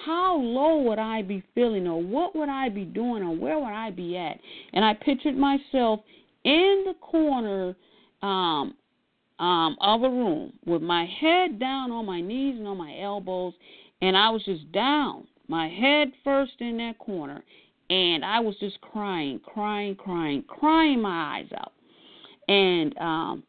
how 0.04 0.36
low 0.36 0.82
would 0.82 0.98
I 0.98 1.22
be 1.22 1.42
feeling 1.54 1.86
or 1.86 2.02
what 2.02 2.34
would 2.34 2.48
I 2.48 2.68
be 2.68 2.84
doing 2.84 3.22
or 3.22 3.36
where 3.36 3.58
would 3.58 3.66
I 3.66 3.90
be 3.90 4.16
at? 4.16 4.38
And 4.72 4.84
I 4.84 4.94
pictured 4.94 5.36
myself 5.36 6.00
in 6.44 6.84
the 6.86 6.94
corner 7.00 7.76
um 8.22 8.74
um 9.38 9.76
of 9.80 10.02
a 10.02 10.10
room 10.10 10.52
with 10.66 10.82
my 10.82 11.06
head 11.20 11.58
down 11.58 11.90
on 11.90 12.06
my 12.06 12.20
knees 12.20 12.56
and 12.58 12.68
on 12.68 12.76
my 12.76 12.98
elbows 13.00 13.54
and 14.02 14.16
I 14.16 14.30
was 14.30 14.44
just 14.44 14.70
down, 14.72 15.26
my 15.48 15.68
head 15.68 16.12
first 16.24 16.52
in 16.60 16.78
that 16.78 16.98
corner, 16.98 17.42
and 17.90 18.24
I 18.24 18.40
was 18.40 18.54
just 18.60 18.80
crying, 18.80 19.40
crying, 19.44 19.96
crying, 19.96 20.44
crying 20.46 21.02
my 21.02 21.38
eyes 21.38 21.48
out. 21.56 21.72
And 22.48 22.96
um 22.98 23.42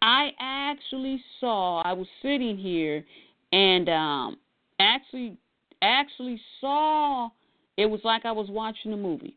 I 0.00 0.30
actually 0.40 1.22
saw 1.38 1.82
I 1.82 1.92
was 1.92 2.06
sitting 2.22 2.56
here 2.56 3.04
and 3.52 3.88
um 3.88 4.36
actually 4.80 5.36
actually 5.82 6.40
saw 6.60 7.28
it 7.76 7.86
was 7.86 8.00
like 8.04 8.24
I 8.24 8.32
was 8.32 8.48
watching 8.48 8.92
a 8.92 8.96
movie. 8.96 9.36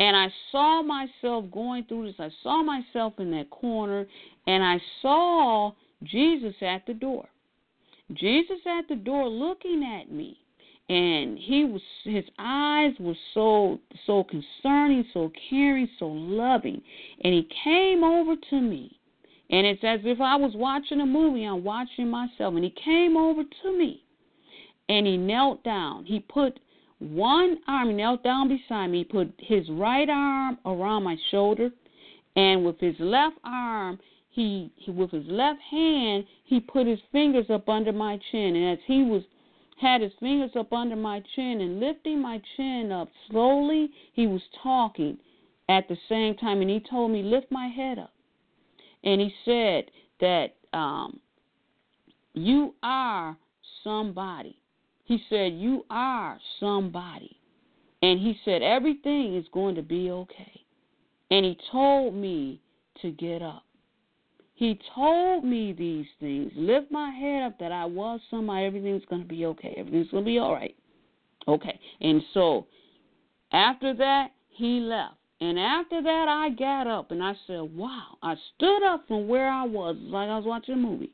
And 0.00 0.16
I 0.16 0.26
saw 0.50 0.82
myself 0.82 1.44
going 1.52 1.84
through 1.84 2.06
this. 2.06 2.16
I 2.18 2.30
saw 2.42 2.62
myself 2.62 3.14
in 3.18 3.30
that 3.30 3.48
corner 3.50 4.06
and 4.46 4.64
I 4.64 4.78
saw 5.00 5.72
Jesus 6.02 6.54
at 6.60 6.84
the 6.86 6.94
door. 6.94 7.28
Jesus 8.12 8.58
at 8.66 8.88
the 8.88 8.96
door 8.96 9.28
looking 9.28 9.82
at 9.84 10.10
me. 10.10 10.38
And 10.90 11.38
he 11.38 11.64
was 11.64 11.80
his 12.04 12.24
eyes 12.38 12.92
were 13.00 13.16
so 13.32 13.80
so 14.06 14.24
concerning, 14.24 15.04
so 15.14 15.32
caring, 15.48 15.88
so 15.98 16.08
loving. 16.08 16.82
And 17.22 17.32
he 17.32 17.48
came 17.64 18.04
over 18.04 18.34
to 18.50 18.60
me. 18.60 18.98
And 19.50 19.66
it's 19.66 19.82
as 19.82 20.00
if 20.04 20.20
I 20.20 20.36
was 20.36 20.52
watching 20.54 21.00
a 21.00 21.06
movie, 21.06 21.44
I'm 21.44 21.64
watching 21.64 22.08
myself. 22.08 22.54
And 22.54 22.64
he 22.64 22.74
came 22.84 23.16
over 23.16 23.42
to 23.62 23.78
me 23.78 24.04
and 24.88 25.06
he 25.06 25.16
knelt 25.16 25.62
down. 25.64 26.04
He 26.04 26.20
put 26.20 26.58
one 26.98 27.58
arm, 27.66 27.88
he 27.88 27.94
knelt 27.94 28.22
down 28.22 28.48
beside 28.48 28.88
me, 28.88 28.98
he 28.98 29.04
put 29.04 29.32
his 29.38 29.68
right 29.70 30.08
arm 30.08 30.58
around 30.64 31.02
my 31.02 31.16
shoulder, 31.30 31.70
and 32.36 32.64
with 32.64 32.78
his 32.80 32.94
left 32.98 33.36
arm, 33.44 33.98
he, 34.34 34.72
he 34.74 34.90
with 34.90 35.12
his 35.12 35.24
left 35.28 35.60
hand 35.70 36.24
he 36.42 36.58
put 36.58 36.86
his 36.86 36.98
fingers 37.12 37.46
up 37.50 37.68
under 37.68 37.92
my 37.92 38.18
chin. 38.32 38.56
And 38.56 38.72
as 38.72 38.84
he 38.84 39.02
was 39.02 39.22
had 39.80 40.00
his 40.00 40.12
fingers 40.18 40.50
up 40.56 40.72
under 40.72 40.96
my 40.96 41.22
chin 41.34 41.60
and 41.60 41.78
lifting 41.78 42.20
my 42.20 42.42
chin 42.56 42.90
up 42.90 43.08
slowly 43.30 43.90
he 44.12 44.26
was 44.26 44.42
talking 44.62 45.18
at 45.68 45.88
the 45.88 45.96
same 46.08 46.36
time. 46.36 46.60
And 46.60 46.70
he 46.70 46.80
told 46.80 47.12
me 47.12 47.22
lift 47.22 47.50
my 47.50 47.68
head 47.68 47.98
up. 47.98 48.12
And 49.04 49.20
he 49.20 49.32
said 49.44 49.90
that 50.20 50.54
um 50.72 51.20
you 52.32 52.74
are 52.82 53.36
somebody. 53.84 54.58
He 55.04 55.22
said 55.30 55.52
you 55.52 55.84
are 55.90 56.40
somebody. 56.58 57.38
And 58.02 58.18
he 58.18 58.36
said 58.44 58.62
everything 58.62 59.36
is 59.36 59.46
going 59.52 59.76
to 59.76 59.82
be 59.82 60.10
okay. 60.10 60.60
And 61.30 61.44
he 61.44 61.56
told 61.70 62.14
me 62.14 62.60
to 63.00 63.12
get 63.12 63.40
up 63.40 63.63
He 64.54 64.78
told 64.94 65.44
me 65.44 65.72
these 65.72 66.06
things. 66.20 66.52
Lift 66.54 66.90
my 66.90 67.10
head 67.10 67.42
up 67.42 67.58
that 67.58 67.72
I 67.72 67.84
was 67.84 68.20
somebody. 68.30 68.64
Everything's 68.64 69.04
going 69.10 69.22
to 69.22 69.28
be 69.28 69.46
okay. 69.46 69.74
Everything's 69.76 70.10
going 70.10 70.24
to 70.24 70.28
be 70.28 70.38
all 70.38 70.54
right. 70.54 70.76
Okay. 71.48 71.78
And 72.00 72.22
so 72.32 72.66
after 73.52 73.94
that, 73.94 74.28
he 74.50 74.80
left. 74.80 75.16
And 75.40 75.58
after 75.58 76.00
that, 76.02 76.26
I 76.28 76.50
got 76.50 76.86
up 76.86 77.10
and 77.10 77.22
I 77.22 77.34
said, 77.46 77.62
wow. 77.76 78.16
I 78.22 78.36
stood 78.54 78.82
up 78.84 79.04
from 79.08 79.26
where 79.26 79.50
I 79.50 79.64
was, 79.64 79.96
like 80.00 80.28
I 80.28 80.36
was 80.36 80.46
watching 80.46 80.74
a 80.74 80.78
movie. 80.78 81.10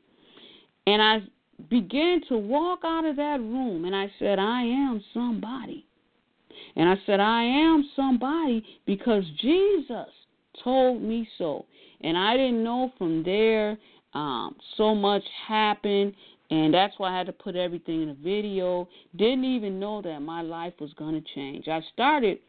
And 0.85 1.01
I 1.01 1.23
began 1.69 2.21
to 2.29 2.37
walk 2.37 2.81
out 2.83 3.05
of 3.05 3.15
that 3.15 3.39
room 3.39 3.85
and 3.85 3.95
I 3.95 4.11
said, 4.19 4.39
I 4.39 4.61
am 4.61 5.03
somebody. 5.13 5.85
And 6.75 6.87
I 6.87 6.95
said, 7.05 7.19
I 7.19 7.43
am 7.43 7.89
somebody 7.95 8.63
because 8.85 9.23
Jesus 9.41 10.07
told 10.63 11.01
me 11.01 11.27
so. 11.37 11.65
And 12.03 12.17
I 12.17 12.37
didn't 12.37 12.63
know 12.63 12.91
from 12.97 13.23
there 13.23 13.77
um, 14.13 14.55
so 14.77 14.95
much 14.95 15.23
happened. 15.47 16.13
And 16.49 16.73
that's 16.73 16.93
why 16.97 17.13
I 17.13 17.17
had 17.17 17.27
to 17.27 17.33
put 17.33 17.55
everything 17.55 18.03
in 18.03 18.09
a 18.09 18.13
video. 18.13 18.87
Didn't 19.15 19.45
even 19.45 19.79
know 19.79 20.01
that 20.01 20.19
my 20.19 20.41
life 20.41 20.73
was 20.79 20.91
going 20.93 21.13
to 21.13 21.33
change. 21.33 21.67
I 21.67 21.79
started 21.93 22.39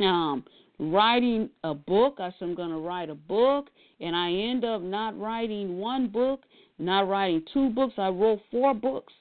um, 0.00 0.44
writing 0.78 1.48
a 1.62 1.74
book. 1.74 2.16
I 2.18 2.34
said 2.38 2.48
I'm 2.48 2.54
going 2.56 2.70
to 2.70 2.78
write 2.78 3.08
a 3.08 3.14
book. 3.14 3.68
And 4.00 4.16
I 4.16 4.32
end 4.32 4.64
up 4.64 4.82
not 4.82 5.18
writing 5.18 5.78
one 5.78 6.08
book, 6.08 6.40
not 6.78 7.06
writing 7.06 7.42
two 7.52 7.70
books. 7.70 7.94
I 7.98 8.08
wrote 8.08 8.40
four 8.50 8.74
books, 8.74 9.12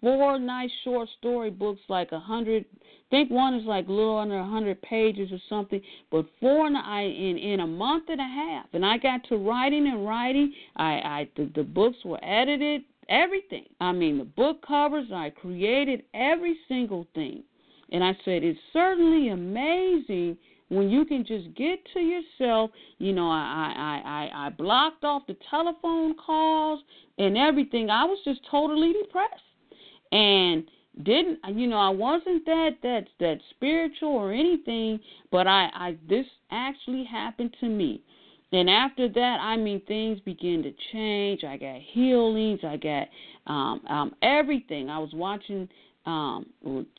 four 0.00 0.38
nice 0.38 0.70
short 0.84 1.08
story 1.18 1.50
books, 1.50 1.80
like 1.88 2.12
a 2.12 2.20
hundred 2.20 2.64
think 3.10 3.30
one 3.30 3.54
is 3.54 3.64
like 3.64 3.88
a 3.88 3.92
little 3.92 4.18
under 4.18 4.36
a 4.36 4.42
100 4.42 4.80
pages 4.82 5.30
or 5.32 5.38
something, 5.48 5.80
but 6.10 6.26
four 6.40 6.66
in, 6.66 6.76
I, 6.76 7.02
in 7.02 7.38
in 7.38 7.60
a 7.60 7.66
month 7.66 8.04
and 8.08 8.20
a 8.20 8.24
half, 8.24 8.66
and 8.72 8.84
I 8.84 8.98
got 8.98 9.24
to 9.28 9.36
writing 9.36 9.86
and 9.88 10.06
writing. 10.06 10.52
I, 10.76 10.84
I 10.84 11.28
the, 11.36 11.50
the 11.54 11.62
books 11.62 11.98
were 12.04 12.22
edited, 12.22 12.82
everything. 13.08 13.64
I 13.80 13.92
mean, 13.92 14.18
the 14.18 14.24
book 14.24 14.64
covers. 14.66 15.08
I 15.12 15.30
created 15.30 16.02
every 16.14 16.56
single 16.68 17.06
thing, 17.14 17.42
and 17.92 18.04
I 18.04 18.12
said 18.24 18.44
it's 18.44 18.58
certainly 18.72 19.28
amazing 19.28 20.36
when 20.68 20.90
you 20.90 21.04
can 21.04 21.24
just 21.24 21.54
get 21.54 21.78
to 21.94 22.00
yourself. 22.00 22.70
You 22.98 23.12
know, 23.14 23.30
I 23.30 23.72
I 23.76 24.02
I 24.04 24.46
I 24.46 24.50
blocked 24.50 25.04
off 25.04 25.22
the 25.26 25.36
telephone 25.50 26.14
calls 26.14 26.80
and 27.16 27.36
everything. 27.36 27.90
I 27.90 28.04
was 28.04 28.18
just 28.24 28.40
totally 28.50 28.92
depressed, 29.02 29.42
and 30.12 30.64
didn't 31.02 31.38
you 31.54 31.66
know 31.68 31.78
I 31.78 31.90
wasn't 31.90 32.44
that 32.46 32.70
that 32.82 33.06
that 33.20 33.38
spiritual 33.50 34.10
or 34.10 34.32
anything, 34.32 35.00
but 35.30 35.46
I 35.46 35.68
I 35.74 35.96
this 36.08 36.26
actually 36.50 37.04
happened 37.04 37.54
to 37.60 37.68
me. 37.68 38.02
And 38.50 38.70
after 38.70 39.08
that, 39.08 39.38
I 39.40 39.56
mean, 39.56 39.82
things 39.86 40.20
began 40.20 40.62
to 40.62 40.72
change. 40.92 41.44
I 41.44 41.58
got 41.58 41.80
healings. 41.92 42.60
I 42.64 42.76
got 42.78 43.08
um, 43.46 43.82
um, 43.88 44.14
everything. 44.22 44.88
I 44.88 44.98
was 44.98 45.10
watching, 45.12 45.68
um, 46.06 46.46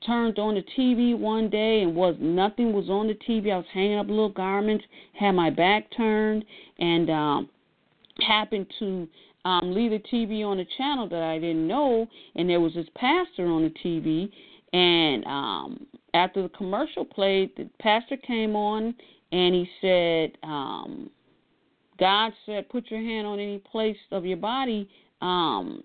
turned 0.06 0.38
on 0.38 0.54
the 0.54 0.64
TV 0.78 1.18
one 1.18 1.50
day, 1.50 1.82
and 1.82 1.96
was 1.96 2.16
nothing 2.20 2.72
was 2.72 2.90
on 2.90 3.08
the 3.08 3.16
TV. 3.28 3.52
I 3.52 3.58
was 3.58 3.66
hanging 3.74 3.98
up 3.98 4.08
little 4.08 4.30
garments, 4.30 4.86
had 5.20 5.32
my 5.32 5.50
back 5.50 5.88
turned, 5.98 6.46
and 6.78 7.10
um, 7.10 7.50
happened 8.22 8.68
to 8.80 9.08
um, 9.46 9.74
leave 9.74 9.92
the 9.92 10.00
TV 10.12 10.46
on 10.46 10.60
a 10.60 10.66
channel 10.78 11.08
that 11.10 11.22
I 11.22 11.40
didn't 11.40 11.68
know, 11.68 12.08
and 12.36 12.50
there 12.50 12.60
was 12.60 12.74
this 12.74 12.88
pastor 12.96 13.46
on 13.48 13.64
the 13.64 13.74
TV. 13.84 14.30
And 14.74 15.26
um, 15.26 15.88
after 16.14 16.44
the 16.44 16.50
commercial 16.50 17.06
played, 17.06 17.52
the 17.58 17.70
pastor 17.80 18.18
came 18.18 18.56
on 18.56 18.94
and 19.32 19.56
he 19.56 19.70
said, 19.82 20.38
um, 20.44 21.10
God 22.00 22.32
said, 22.46 22.70
put 22.70 22.90
your 22.92 23.02
hand 23.02 23.28
on 23.28 23.40
any 23.40 23.60
place 23.60 23.98
of 24.12 24.26
your 24.26 24.38
body 24.38 24.90
um, 25.22 25.84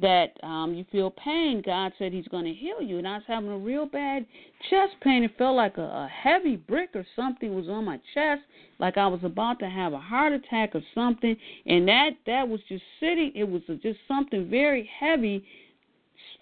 that 0.00 0.36
um, 0.42 0.74
you 0.74 0.84
feel 0.90 1.10
pain, 1.10 1.62
God 1.64 1.92
said 1.98 2.12
He's 2.12 2.26
going 2.28 2.44
to 2.44 2.52
heal 2.52 2.82
you. 2.82 2.98
And 2.98 3.06
I 3.06 3.14
was 3.14 3.22
having 3.28 3.50
a 3.50 3.58
real 3.58 3.86
bad 3.86 4.26
chest 4.68 4.94
pain. 5.02 5.22
It 5.22 5.36
felt 5.38 5.56
like 5.56 5.78
a, 5.78 5.82
a 5.82 6.10
heavy 6.12 6.56
brick 6.56 6.90
or 6.94 7.06
something 7.14 7.54
was 7.54 7.68
on 7.68 7.84
my 7.84 8.00
chest, 8.12 8.42
like 8.80 8.96
I 8.96 9.06
was 9.06 9.20
about 9.22 9.60
to 9.60 9.68
have 9.68 9.92
a 9.92 9.98
heart 9.98 10.32
attack 10.32 10.74
or 10.74 10.82
something. 10.94 11.36
And 11.66 11.86
that 11.86 12.10
that 12.26 12.48
was 12.48 12.60
just 12.68 12.82
sitting. 12.98 13.32
It 13.36 13.48
was 13.48 13.62
just 13.82 13.98
something 14.08 14.50
very 14.50 14.90
heavy. 14.98 15.44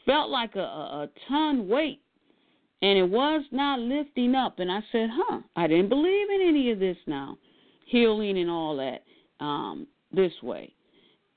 Felt 0.07 0.31
like 0.31 0.57
a, 0.57 0.61
a, 0.61 1.03
a 1.03 1.09
ton 1.29 1.69
weight, 1.69 2.01
and 2.81 2.99
it 2.99 3.09
was 3.09 3.45
not 3.53 3.79
lifting 3.79 4.35
up. 4.35 4.59
And 4.59 4.73
I 4.73 4.81
said, 4.91 5.11
"Huh? 5.13 5.41
I 5.55 5.67
didn't 5.67 5.91
believe 5.91 6.29
in 6.31 6.49
any 6.49 6.71
of 6.73 6.81
this 6.81 6.97
now, 7.07 7.39
healing 7.87 8.39
and 8.39 8.51
all 8.51 8.77
that 8.79 9.05
um, 9.45 9.87
this 10.11 10.33
way." 10.43 10.73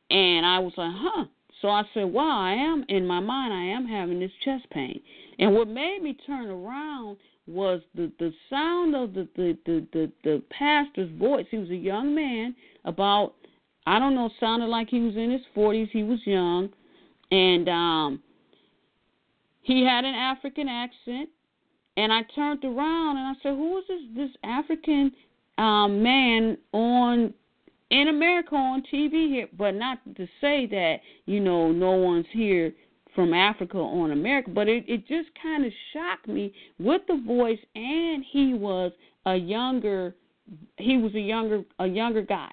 And 0.09 0.45
I 0.45 0.57
was 0.59 0.73
like, 0.77 0.93
"Huh." 0.95 1.25
So 1.65 1.71
I 1.71 1.81
said, 1.95 2.03
wow, 2.03 2.41
I 2.41 2.51
am, 2.51 2.85
in 2.89 3.07
my 3.07 3.19
mind, 3.19 3.51
I 3.51 3.63
am 3.75 3.87
having 3.87 4.19
this 4.19 4.29
chest 4.43 4.65
pain. 4.69 5.01
And 5.39 5.55
what 5.55 5.67
made 5.67 6.03
me 6.03 6.15
turn 6.27 6.47
around 6.47 7.17
was 7.47 7.81
the, 7.95 8.11
the 8.19 8.31
sound 8.51 8.95
of 8.95 9.15
the, 9.15 9.27
the, 9.35 9.57
the, 9.65 9.87
the, 9.91 10.11
the 10.23 10.43
pastor's 10.51 11.09
voice. 11.17 11.47
He 11.49 11.57
was 11.57 11.71
a 11.71 11.75
young 11.75 12.13
man, 12.13 12.55
about, 12.83 13.33
I 13.87 13.97
don't 13.97 14.13
know, 14.13 14.29
sounded 14.39 14.67
like 14.67 14.89
he 14.89 14.99
was 14.99 15.15
in 15.15 15.31
his 15.31 15.41
40s. 15.57 15.89
He 15.89 16.03
was 16.03 16.19
young. 16.27 16.69
And 17.31 17.67
um, 17.67 18.21
he 19.63 19.83
had 19.83 20.05
an 20.05 20.13
African 20.13 20.69
accent. 20.69 21.29
And 21.97 22.13
I 22.13 22.21
turned 22.35 22.63
around 22.63 23.17
and 23.17 23.25
I 23.25 23.33
said, 23.41 23.55
who 23.55 23.79
is 23.79 23.85
this, 23.87 24.01
this 24.15 24.37
African 24.43 25.11
um, 25.57 26.03
man 26.03 26.59
on 26.73 27.33
in 27.89 28.07
America 28.07 28.55
on 28.55 28.83
TV 28.91 29.29
here, 29.29 29.47
but 29.57 29.71
not 29.71 29.99
to 30.15 30.27
say 30.41 30.65
that 30.67 30.97
you 31.25 31.39
know 31.39 31.71
no 31.71 31.91
one's 31.91 32.25
here 32.31 32.73
from 33.13 33.33
Africa 33.33 33.77
on 33.77 34.11
America, 34.11 34.49
but 34.49 34.67
it 34.67 34.83
it 34.87 35.07
just 35.07 35.29
kind 35.41 35.65
of 35.65 35.71
shocked 35.93 36.27
me 36.27 36.53
with 36.79 37.01
the 37.07 37.21
voice, 37.25 37.59
and 37.75 38.23
he 38.31 38.53
was 38.53 38.91
a 39.25 39.35
younger, 39.35 40.15
he 40.77 40.97
was 40.97 41.13
a 41.15 41.19
younger 41.19 41.63
a 41.79 41.87
younger 41.87 42.21
guy, 42.21 42.51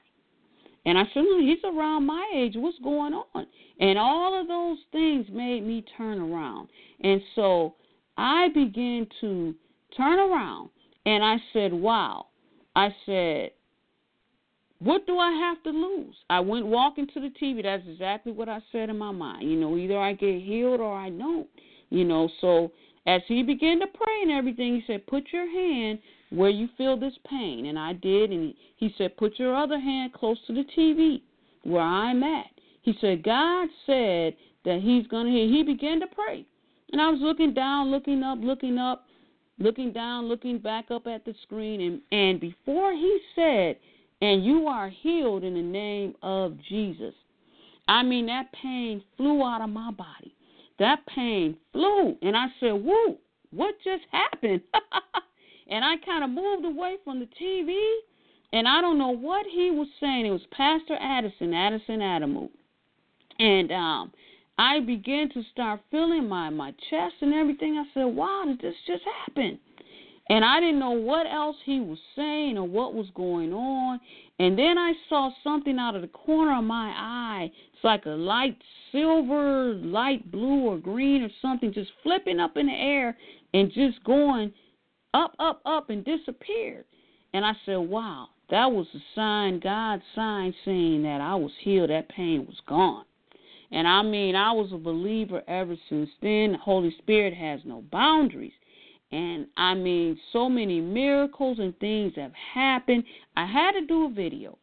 and 0.84 0.98
I 0.98 1.04
said 1.14 1.24
he's 1.40 1.58
around 1.64 2.06
my 2.06 2.30
age. 2.34 2.52
What's 2.56 2.78
going 2.78 3.14
on? 3.14 3.46
And 3.80 3.98
all 3.98 4.40
of 4.40 4.46
those 4.46 4.78
things 4.92 5.26
made 5.32 5.66
me 5.66 5.84
turn 5.96 6.20
around, 6.20 6.68
and 7.00 7.20
so 7.34 7.74
I 8.16 8.48
began 8.48 9.06
to 9.22 9.54
turn 9.96 10.18
around, 10.18 10.70
and 11.06 11.24
I 11.24 11.36
said, 11.52 11.72
"Wow." 11.72 12.26
I 12.74 12.88
said, 13.04 13.50
what 14.82 15.06
do 15.06 15.18
I 15.18 15.30
have 15.30 15.62
to 15.62 15.70
lose? 15.70 16.14
I 16.28 16.40
went 16.40 16.66
walking 16.66 17.06
to 17.14 17.20
the 17.20 17.30
TV. 17.40 17.62
That's 17.62 17.82
exactly 17.88 18.32
what 18.32 18.48
I 18.48 18.58
said 18.72 18.90
in 18.90 18.98
my 18.98 19.12
mind. 19.12 19.48
You 19.48 19.56
know, 19.56 19.76
either 19.76 19.98
I 19.98 20.12
get 20.12 20.42
healed 20.42 20.80
or 20.80 20.96
I 20.96 21.10
don't. 21.10 21.46
You 21.90 22.04
know, 22.04 22.28
so 22.40 22.72
as 23.06 23.20
he 23.28 23.42
began 23.42 23.78
to 23.80 23.86
pray 23.86 24.22
and 24.22 24.32
everything, 24.32 24.74
he 24.74 24.82
said, 24.86 25.06
Put 25.06 25.24
your 25.32 25.48
hand 25.50 25.98
where 26.30 26.50
you 26.50 26.68
feel 26.76 26.96
this 26.96 27.14
pain. 27.28 27.66
And 27.66 27.78
I 27.78 27.92
did. 27.92 28.30
And 28.30 28.54
he 28.76 28.94
said, 28.98 29.16
Put 29.16 29.38
your 29.38 29.54
other 29.54 29.78
hand 29.78 30.14
close 30.14 30.38
to 30.46 30.54
the 30.54 30.64
TV 30.76 31.20
where 31.64 31.82
I'm 31.82 32.22
at. 32.22 32.46
He 32.82 32.94
said, 33.00 33.22
God 33.22 33.68
said 33.86 34.34
that 34.64 34.80
he's 34.82 35.06
going 35.06 35.26
to 35.26 35.32
heal. 35.32 35.48
He 35.48 35.62
began 35.62 36.00
to 36.00 36.06
pray. 36.06 36.44
And 36.92 37.00
I 37.00 37.08
was 37.08 37.20
looking 37.20 37.54
down, 37.54 37.90
looking 37.90 38.22
up, 38.22 38.38
looking 38.40 38.78
up, 38.78 39.06
looking 39.58 39.92
down, 39.92 40.26
looking 40.26 40.58
back 40.58 40.90
up 40.90 41.06
at 41.06 41.24
the 41.24 41.34
screen. 41.42 41.80
And, 41.80 42.00
and 42.10 42.40
before 42.40 42.92
he 42.92 43.18
said, 43.34 43.76
and 44.22 44.44
you 44.44 44.68
are 44.68 44.88
healed 44.88 45.42
in 45.42 45.54
the 45.54 45.60
name 45.60 46.14
of 46.22 46.56
Jesus. 46.68 47.12
I 47.88 48.04
mean, 48.04 48.26
that 48.26 48.52
pain 48.52 49.02
flew 49.16 49.42
out 49.42 49.60
of 49.60 49.68
my 49.68 49.90
body. 49.90 50.34
That 50.78 51.00
pain 51.12 51.56
flew. 51.72 52.16
And 52.22 52.36
I 52.36 52.46
said, 52.60 52.72
Whoa, 52.72 53.18
what 53.50 53.74
just 53.84 54.04
happened? 54.12 54.62
and 55.68 55.84
I 55.84 55.96
kind 56.06 56.22
of 56.22 56.30
moved 56.30 56.64
away 56.64 56.96
from 57.04 57.18
the 57.18 57.28
TV. 57.40 57.74
And 58.52 58.68
I 58.68 58.80
don't 58.80 58.98
know 58.98 59.08
what 59.08 59.44
he 59.52 59.70
was 59.70 59.88
saying. 59.98 60.26
It 60.26 60.30
was 60.30 60.42
Pastor 60.52 60.96
Addison, 61.00 61.52
Addison 61.52 61.98
Adamu. 61.98 62.48
And 63.38 63.72
um, 63.72 64.12
I 64.56 64.78
began 64.80 65.30
to 65.30 65.42
start 65.50 65.80
feeling 65.90 66.28
my, 66.28 66.48
my 66.50 66.72
chest 66.90 67.14
and 67.22 67.34
everything. 67.34 67.76
I 67.76 67.92
said, 67.92 68.04
Wow, 68.04 68.44
did 68.46 68.60
this 68.60 68.76
just 68.86 69.02
happen? 69.26 69.58
And 70.28 70.44
I 70.44 70.60
didn't 70.60 70.78
know 70.78 70.92
what 70.92 71.26
else 71.26 71.56
he 71.64 71.80
was 71.80 71.98
saying 72.14 72.56
or 72.56 72.64
what 72.64 72.94
was 72.94 73.08
going 73.14 73.52
on. 73.52 74.00
And 74.38 74.58
then 74.58 74.78
I 74.78 74.92
saw 75.08 75.30
something 75.42 75.78
out 75.78 75.96
of 75.96 76.02
the 76.02 76.08
corner 76.08 76.56
of 76.56 76.64
my 76.64 76.92
eye. 76.96 77.50
It's 77.74 77.84
like 77.84 78.06
a 78.06 78.10
light 78.10 78.56
silver, 78.92 79.74
light 79.74 80.30
blue 80.30 80.66
or 80.66 80.78
green 80.78 81.22
or 81.22 81.30
something 81.40 81.72
just 81.72 81.90
flipping 82.02 82.40
up 82.40 82.56
in 82.56 82.66
the 82.66 82.72
air 82.72 83.16
and 83.52 83.72
just 83.72 84.02
going 84.04 84.52
up, 85.12 85.34
up, 85.38 85.60
up 85.66 85.90
and 85.90 86.04
disappeared. 86.04 86.84
And 87.34 87.44
I 87.44 87.52
said, 87.66 87.76
wow, 87.76 88.28
that 88.50 88.70
was 88.70 88.86
a 88.94 88.98
sign, 89.14 89.60
God's 89.60 90.02
sign 90.14 90.54
saying 90.64 91.02
that 91.02 91.20
I 91.20 91.34
was 91.34 91.52
healed. 91.60 91.90
That 91.90 92.08
pain 92.08 92.46
was 92.46 92.60
gone. 92.68 93.04
And 93.70 93.88
I 93.88 94.02
mean, 94.02 94.36
I 94.36 94.52
was 94.52 94.70
a 94.72 94.78
believer 94.78 95.42
ever 95.48 95.76
since 95.88 96.10
then. 96.20 96.52
The 96.52 96.58
Holy 96.58 96.94
Spirit 96.98 97.34
has 97.34 97.60
no 97.64 97.82
boundaries. 97.90 98.52
And 99.12 99.46
I 99.56 99.74
mean, 99.74 100.18
so 100.32 100.48
many 100.48 100.80
miracles 100.80 101.58
and 101.58 101.78
things 101.78 102.14
have 102.16 102.32
happened. 102.54 103.04
I 103.36 103.46
had 103.46 103.72
to 103.72 103.86
do 103.86 104.06
a 104.06 104.10
video. 104.10 104.58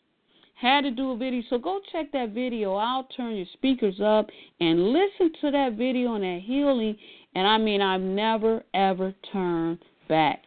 had 0.55 0.81
to 0.81 0.91
do 0.91 1.11
a 1.11 1.17
video. 1.17 1.43
So 1.49 1.57
go 1.59 1.79
check 1.91 2.11
that 2.11 2.31
video 2.31 2.75
out, 2.77 3.07
turn 3.15 3.35
your 3.35 3.45
speakers 3.53 4.01
up, 4.03 4.27
and 4.59 4.91
listen 4.91 5.31
to 5.41 5.51
that 5.51 5.73
video 5.77 6.09
on 6.09 6.21
that 6.21 6.41
healing. 6.43 6.97
And 7.35 7.47
I 7.47 7.57
mean, 7.59 7.81
I've 7.81 8.01
never, 8.01 8.63
ever 8.73 9.13
turned 9.31 9.79
back. 10.07 10.43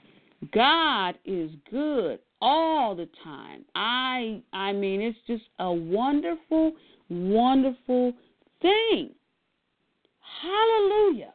God 0.52 1.14
is 1.24 1.50
good 1.70 2.18
all 2.40 2.96
the 2.96 3.08
time. 3.22 3.64
I 3.76 4.42
I 4.52 4.72
mean 4.72 5.00
it's 5.00 5.18
just 5.28 5.44
a 5.60 5.72
wonderful, 5.72 6.72
wonderful 7.08 8.12
thing. 8.60 9.10
Hallelujah. 10.42 11.32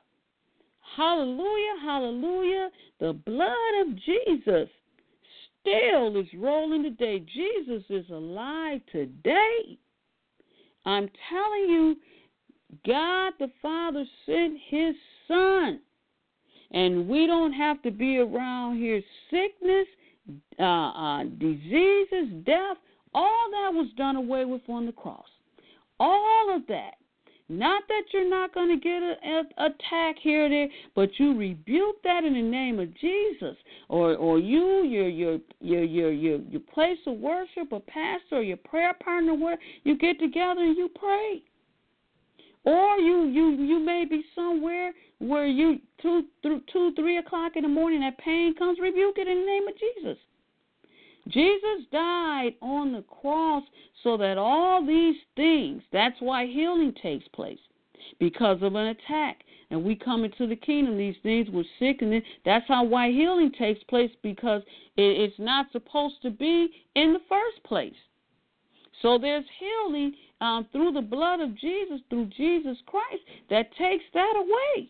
Hallelujah, 0.97 1.75
hallelujah. 1.83 2.69
The 2.99 3.13
blood 3.13 3.81
of 3.81 3.95
Jesus 4.03 4.67
still 5.61 6.17
is 6.19 6.25
rolling 6.35 6.81
today. 6.81 7.23
Jesus 7.35 7.83
is 7.87 8.09
alive 8.09 8.81
today. 8.91 9.77
I'm 10.87 11.07
telling 11.29 11.69
you, 11.69 11.95
God 12.87 13.33
the 13.37 13.51
Father 13.61 14.05
sent 14.25 14.57
his 14.69 14.95
son. 15.27 15.81
And 16.71 17.07
we 17.07 17.27
don't 17.27 17.53
have 17.53 17.79
to 17.83 17.91
be 17.91 18.17
around 18.17 18.77
here 18.77 18.99
sickness, 19.29 19.85
uh, 20.59 20.63
uh, 20.63 21.23
diseases, 21.37 22.43
death. 22.43 22.77
All 23.13 23.49
that 23.51 23.71
was 23.71 23.87
done 23.97 24.15
away 24.15 24.45
with 24.45 24.63
on 24.67 24.87
the 24.87 24.91
cross. 24.91 25.29
All 25.99 26.55
of 26.55 26.65
that. 26.69 26.95
Not 27.49 27.83
that 27.87 28.03
you're 28.11 28.29
not 28.29 28.53
going 28.53 28.67
to 28.67 28.75
get 28.77 29.01
an 29.01 29.47
attack 29.57 30.17
here 30.21 30.45
or 30.45 30.49
there, 30.49 30.67
but 30.95 31.09
you 31.17 31.37
rebuke 31.37 32.03
that 32.03 32.25
in 32.25 32.33
the 32.33 32.41
name 32.41 32.77
of 32.77 32.93
Jesus, 32.97 33.55
or 33.87 34.15
or 34.15 34.37
you, 34.37 34.83
your 34.83 35.07
your 35.07 35.39
your 35.61 35.83
your 35.83 36.11
your 36.11 36.39
your 36.41 36.61
place 36.73 36.97
of 37.07 37.17
worship, 37.17 37.71
a 37.71 37.79
pastor, 37.79 38.37
or 38.37 38.41
your 38.41 38.57
prayer 38.57 38.93
partner, 39.01 39.33
where 39.33 39.57
you 39.83 39.97
get 39.97 40.19
together 40.19 40.59
and 40.61 40.75
you 40.75 40.89
pray. 40.89 41.41
Or 42.65 42.97
you 42.97 43.27
you 43.27 43.51
you 43.63 43.79
may 43.79 44.03
be 44.03 44.25
somewhere 44.35 44.91
where 45.19 45.47
you 45.47 45.79
two 46.01 46.23
through 46.41 46.61
two 46.73 46.91
three 46.95 47.17
o'clock 47.17 47.53
in 47.55 47.63
the 47.63 47.69
morning 47.69 48.01
that 48.01 48.17
pain 48.17 48.55
comes, 48.55 48.77
rebuke 48.77 49.17
it 49.17 49.27
in 49.29 49.39
the 49.39 49.45
name 49.45 49.67
of 49.69 49.73
Jesus. 49.79 50.17
Jesus 51.27 51.85
died 51.91 52.55
on 52.61 52.93
the 52.93 53.03
cross 53.03 53.63
so 54.03 54.17
that 54.17 54.37
all 54.37 54.85
these 54.85 55.15
things, 55.35 55.81
that's 55.91 56.15
why 56.19 56.45
healing 56.45 56.93
takes 57.01 57.27
place, 57.29 57.59
because 58.19 58.61
of 58.61 58.75
an 58.75 58.87
attack. 58.87 59.43
And 59.69 59.83
we 59.83 59.95
come 59.95 60.23
into 60.23 60.47
the 60.47 60.55
kingdom, 60.55 60.97
these 60.97 61.17
things 61.23 61.49
were 61.49 61.65
sick, 61.77 62.01
and 62.01 62.21
that's 62.45 62.65
how 62.67 62.85
why 62.85 63.11
healing 63.11 63.51
takes 63.51 63.83
place, 63.83 64.11
because 64.23 64.61
it's 64.95 65.37
not 65.37 65.71
supposed 65.71 66.21
to 66.21 66.29
be 66.29 66.69
in 66.95 67.13
the 67.13 67.19
first 67.27 67.63
place. 67.65 67.93
So 69.01 69.17
there's 69.17 69.45
healing 69.59 70.13
um, 70.39 70.67
through 70.71 70.93
the 70.93 71.01
blood 71.01 71.41
of 71.41 71.55
Jesus, 71.57 71.99
through 72.09 72.27
Jesus 72.37 72.77
Christ, 72.85 73.23
that 73.49 73.75
takes 73.75 74.05
that 74.13 74.33
away. 74.37 74.89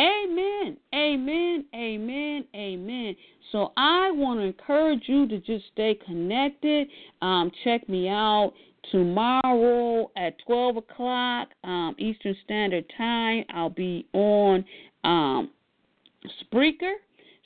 Amen. 0.00 0.76
Amen. 0.94 1.64
Amen. 1.74 2.44
Amen. 2.54 3.16
So 3.50 3.72
I 3.76 4.10
want 4.10 4.40
to 4.40 4.44
encourage 4.44 5.02
you 5.06 5.28
to 5.28 5.38
just 5.38 5.64
stay 5.72 5.98
connected. 6.06 6.88
Um, 7.20 7.50
check 7.64 7.88
me 7.88 8.08
out 8.08 8.52
tomorrow 8.90 10.10
at 10.16 10.34
12 10.46 10.78
o'clock 10.78 11.48
um, 11.62 11.94
Eastern 11.98 12.34
Standard 12.44 12.84
Time. 12.96 13.44
I'll 13.54 13.70
be 13.70 14.06
on 14.14 14.64
um, 15.04 15.50
Spreaker. 16.42 16.94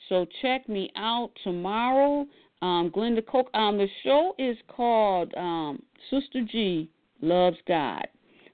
So 0.09 0.25
check 0.41 0.67
me 0.69 0.89
out 0.95 1.31
tomorrow. 1.43 2.25
Um, 2.61 2.89
Glenda 2.89 3.25
Coke. 3.25 3.49
Um, 3.53 3.77
the 3.77 3.87
show 4.03 4.33
is 4.39 4.57
called 4.67 5.33
um, 5.35 5.81
Sister 6.09 6.43
G 6.49 6.89
Loves 7.21 7.57
God. 7.67 8.07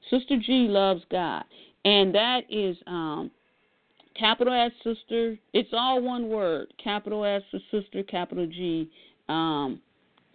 Sister 0.10 0.38
G 0.44 0.68
Loves 0.68 1.04
God. 1.12 1.44
And 1.86 2.14
that 2.16 2.42
is 2.50 2.78
um, 2.88 3.30
capital 4.18 4.54
S 4.54 4.72
sister. 4.84 5.38
It's 5.54 5.70
all 5.74 6.02
one 6.02 6.30
word. 6.30 6.74
Capital 6.84 7.26
S 7.26 7.42
sister, 7.72 8.04
capital 8.04 8.46
G, 8.48 8.90
um, 9.30 9.82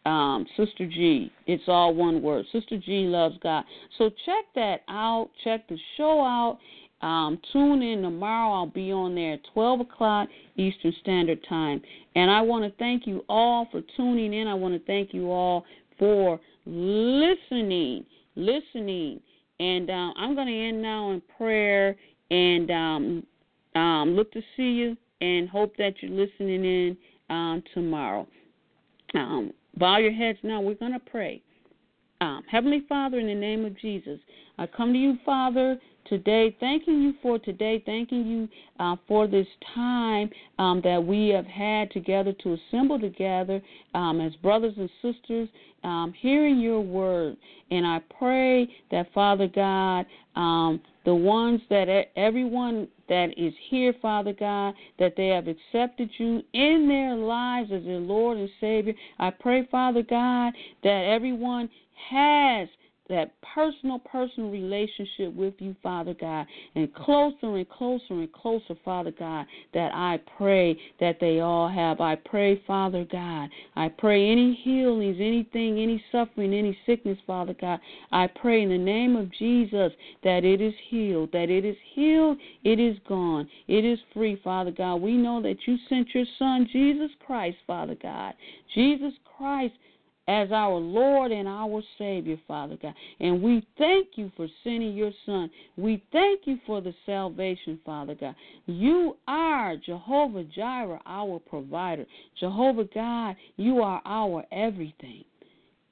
um, 0.07 0.47
Sister 0.57 0.87
G. 0.87 1.31
It's 1.47 1.65
all 1.67 1.95
one 1.95 2.23
word. 2.23 2.47
Sister 2.53 2.79
G 2.79 3.05
loves 3.05 3.37
God. 3.43 3.65
So 3.99 4.11
check 4.25 4.45
that 4.55 4.83
out. 4.89 5.31
Check 5.45 5.69
the 5.69 5.79
show 5.97 6.21
out. 6.23 6.59
Um, 7.01 7.39
tune 7.53 7.83
in 7.83 8.03
tomorrow. 8.03 8.53
I'll 8.53 8.67
be 8.67 8.91
on 8.91 9.15
there 9.15 9.35
at 9.35 9.41
12 9.53 9.81
o'clock 9.81 10.29
Eastern 10.57 10.93
Standard 11.01 11.39
Time. 11.49 11.81
And 12.17 12.31
I 12.31 12.41
want 12.41 12.65
to 12.65 12.77
thank 12.79 13.07
you 13.07 13.25
all 13.29 13.69
for 13.71 13.83
tuning 13.97 14.33
in. 14.33 14.49
I 14.49 14.55
want 14.55 14.75
to 14.75 14.85
thank 14.87 15.15
you 15.15 15.31
all 15.31 15.65
for 15.99 16.41
listening. 16.67 18.05
Listening. 18.35 19.21
And 19.61 19.91
uh, 19.91 20.13
I'm 20.17 20.35
going 20.35 20.49
to 20.49 20.69
end 20.69 20.83
now 20.83 21.13
in 21.13 21.23
prayer. 21.37 21.97
And 22.31 22.71
um, 22.71 23.27
um, 23.79 24.15
look 24.17 24.33
to 24.33 24.43
see 24.57 24.71
you 24.71 24.97
and 25.21 25.49
hope 25.49 25.77
that 25.77 25.95
you're 26.01 26.11
listening 26.11 26.65
in 26.65 26.97
um, 27.31 27.63
tomorrow. 27.75 28.27
Um, 29.15 29.53
bow 29.77 29.99
your 29.99 30.13
heads 30.13 30.39
now. 30.43 30.61
We're 30.61 30.75
going 30.75 30.93
to 30.93 30.99
pray. 30.99 31.43
Um, 32.21 32.43
Heavenly 32.51 32.85
Father, 32.89 33.19
in 33.19 33.27
the 33.27 33.35
name 33.35 33.65
of 33.65 33.79
Jesus, 33.79 34.19
I 34.59 34.67
come 34.67 34.93
to 34.93 34.99
you, 34.99 35.17
Father, 35.25 35.79
today, 36.07 36.57
thanking 36.59 37.01
you 37.01 37.15
for 37.23 37.39
today, 37.39 37.83
thanking 37.87 38.27
you 38.27 38.49
uh, 38.81 38.97
for 39.07 39.27
this 39.29 39.47
time 39.75 40.31
um, 40.59 40.81
that 40.83 41.03
we 41.03 41.29
have 41.29 41.47
had 41.47 41.91
together 41.93 42.33
to 42.43 42.55
assemble 42.55 42.99
together 42.99 43.61
um, 43.95 44.21
as 44.21 44.35
brothers 44.37 44.75
and 44.77 44.91
sisters, 45.01 45.49
um, 45.85 46.13
hearing 46.19 46.59
your 46.59 46.81
word. 46.81 47.37
And 47.71 47.87
I 47.87 48.01
pray 48.19 48.69
that, 48.91 49.13
Father 49.13 49.47
God, 49.47 50.07
um, 50.35 50.81
the 51.09 51.15
ones 51.15 51.63
that 51.71 51.89
everyone 52.17 52.87
that 53.09 53.31
is 53.39 53.55
here, 53.71 53.95
Father 54.03 54.35
God, 54.39 54.75
that 54.99 55.15
they 55.17 55.29
have 55.29 55.47
accepted 55.49 56.11
you 56.19 56.43
in 56.53 56.87
their 56.87 57.17
lives 57.17 57.71
as 57.73 57.83
their 57.85 57.99
Lord 57.99 58.37
and 58.37 58.51
Savior. 58.61 58.93
I 59.19 59.31
pray, 59.31 59.67
Father 59.71 60.03
God, 60.03 60.53
that 60.85 61.05
everyone 61.11 61.71
has 62.11 62.69
that 63.09 63.33
personal, 63.55 63.99
personal 63.99 64.51
relationship 64.51 65.35
with 65.35 65.55
you, 65.59 65.75
Father 65.83 66.15
God, 66.15 66.47
and 66.75 66.93
closer 66.95 67.57
and 67.57 67.69
closer 67.69 68.05
and 68.11 68.33
closer, 68.33 68.75
Father 68.85 69.13
God, 69.19 69.47
that 69.73 69.93
I 69.95 70.21
pray 70.37 70.79
that 71.01 71.19
they 71.21 71.41
all 71.41 71.69
have. 71.69 72.01
I 72.01 72.17
pray, 72.17 72.63
Father 72.67 73.07
God, 73.11 73.49
I 73.77 73.89
pray 73.89 74.31
any 74.31 74.55
healings, 74.63 75.17
anything, 75.21 75.79
any 75.79 76.03
suffering, 76.13 76.53
any 76.53 76.77
sickness, 76.87 77.19
Father 77.27 77.55
God, 77.59 77.81
I 78.13 78.27
pray 78.27 78.63
in 78.63 78.69
the 78.69 78.79
name 78.79 79.17
of 79.17 79.33
Jesus 79.33 79.93
that 80.23 80.45
it 80.45 80.61
is 80.61 80.75
healed, 80.89 81.33
that 81.33 81.51
it 81.51 81.65
is 81.65 81.77
healed, 81.95 82.39
it 82.65 82.79
is 82.79 82.97
gone, 83.09 83.49
it 83.67 83.85
is 83.85 83.99
free, 84.13 84.41
Father 84.45 84.71
God. 84.71 84.97
We 84.97 85.17
know 85.17 85.41
that 85.43 85.57
you 85.67 85.77
sent 85.89 86.09
your 86.15 86.25
Son, 86.39 86.69
Jesus 86.71 87.11
Christ, 87.27 87.57
Father 87.67 87.97
God. 88.01 88.35
Jesus 88.75 89.15
Christ 89.37 89.75
as 90.29 90.53
our 90.53 90.77
Lord 90.77 91.33
and 91.33 91.49
our 91.49 91.83
Savior, 91.97 92.37
Father 92.47 92.77
God. 92.81 92.93
And 93.19 93.43
we 93.43 93.67
thank 93.79 94.09
you 94.17 94.31
for 94.37 94.47
sending 94.63 94.95
your 94.95 95.11
Son. 95.25 95.51
We 95.79 96.05
thank 96.13 96.43
you 96.45 96.59
for 96.67 96.83
the 96.83 96.93
salvation, 97.07 97.81
Father 97.85 98.15
God. 98.15 98.35
You 98.67 99.17
are 99.27 99.77
Jehovah 99.77 100.45
Jireh, 100.45 101.01
our 101.07 101.39
provider. 101.39 102.05
Jehovah 102.39 102.85
God, 102.95 103.37
you 103.57 103.81
are 103.81 104.03
our 104.05 104.45
everything. 104.53 105.25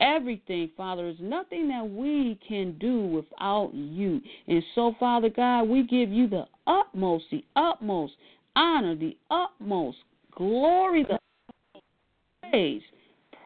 Everything, 0.01 0.70
Father, 0.77 1.09
is 1.09 1.16
nothing 1.18 1.68
that 1.68 1.88
we 1.88 2.38
can 2.46 2.77
do 2.79 3.07
without 3.07 3.70
you. 3.72 4.20
And 4.46 4.62
so, 4.75 4.94
Father 5.01 5.31
God, 5.31 5.62
we 5.62 5.85
give 5.85 6.11
you 6.11 6.29
the 6.29 6.44
utmost, 6.66 7.25
the 7.31 7.42
utmost 7.57 8.12
honor, 8.55 8.94
the 8.94 9.16
utmost 9.31 9.96
glory, 10.37 11.05
the 11.05 11.18
praise 12.51 12.83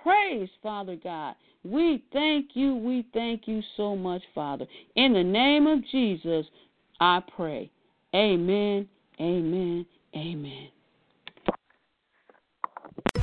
praise, 0.03 0.49
Father 0.63 0.97
God. 1.03 1.35
We 1.65 2.03
thank 2.13 2.51
you. 2.55 2.75
We 2.75 3.07
thank 3.13 3.47
you 3.47 3.61
so 3.77 3.95
much, 3.95 4.23
Father. 4.35 4.67
In 4.97 5.13
the 5.13 5.23
name 5.23 5.67
of 5.67 5.81
Jesus, 5.91 6.47
I 7.01 7.21
pray. 7.37 7.71
Amen. 8.15 8.89
Amen. 9.21 9.87
Amen. 10.17 10.69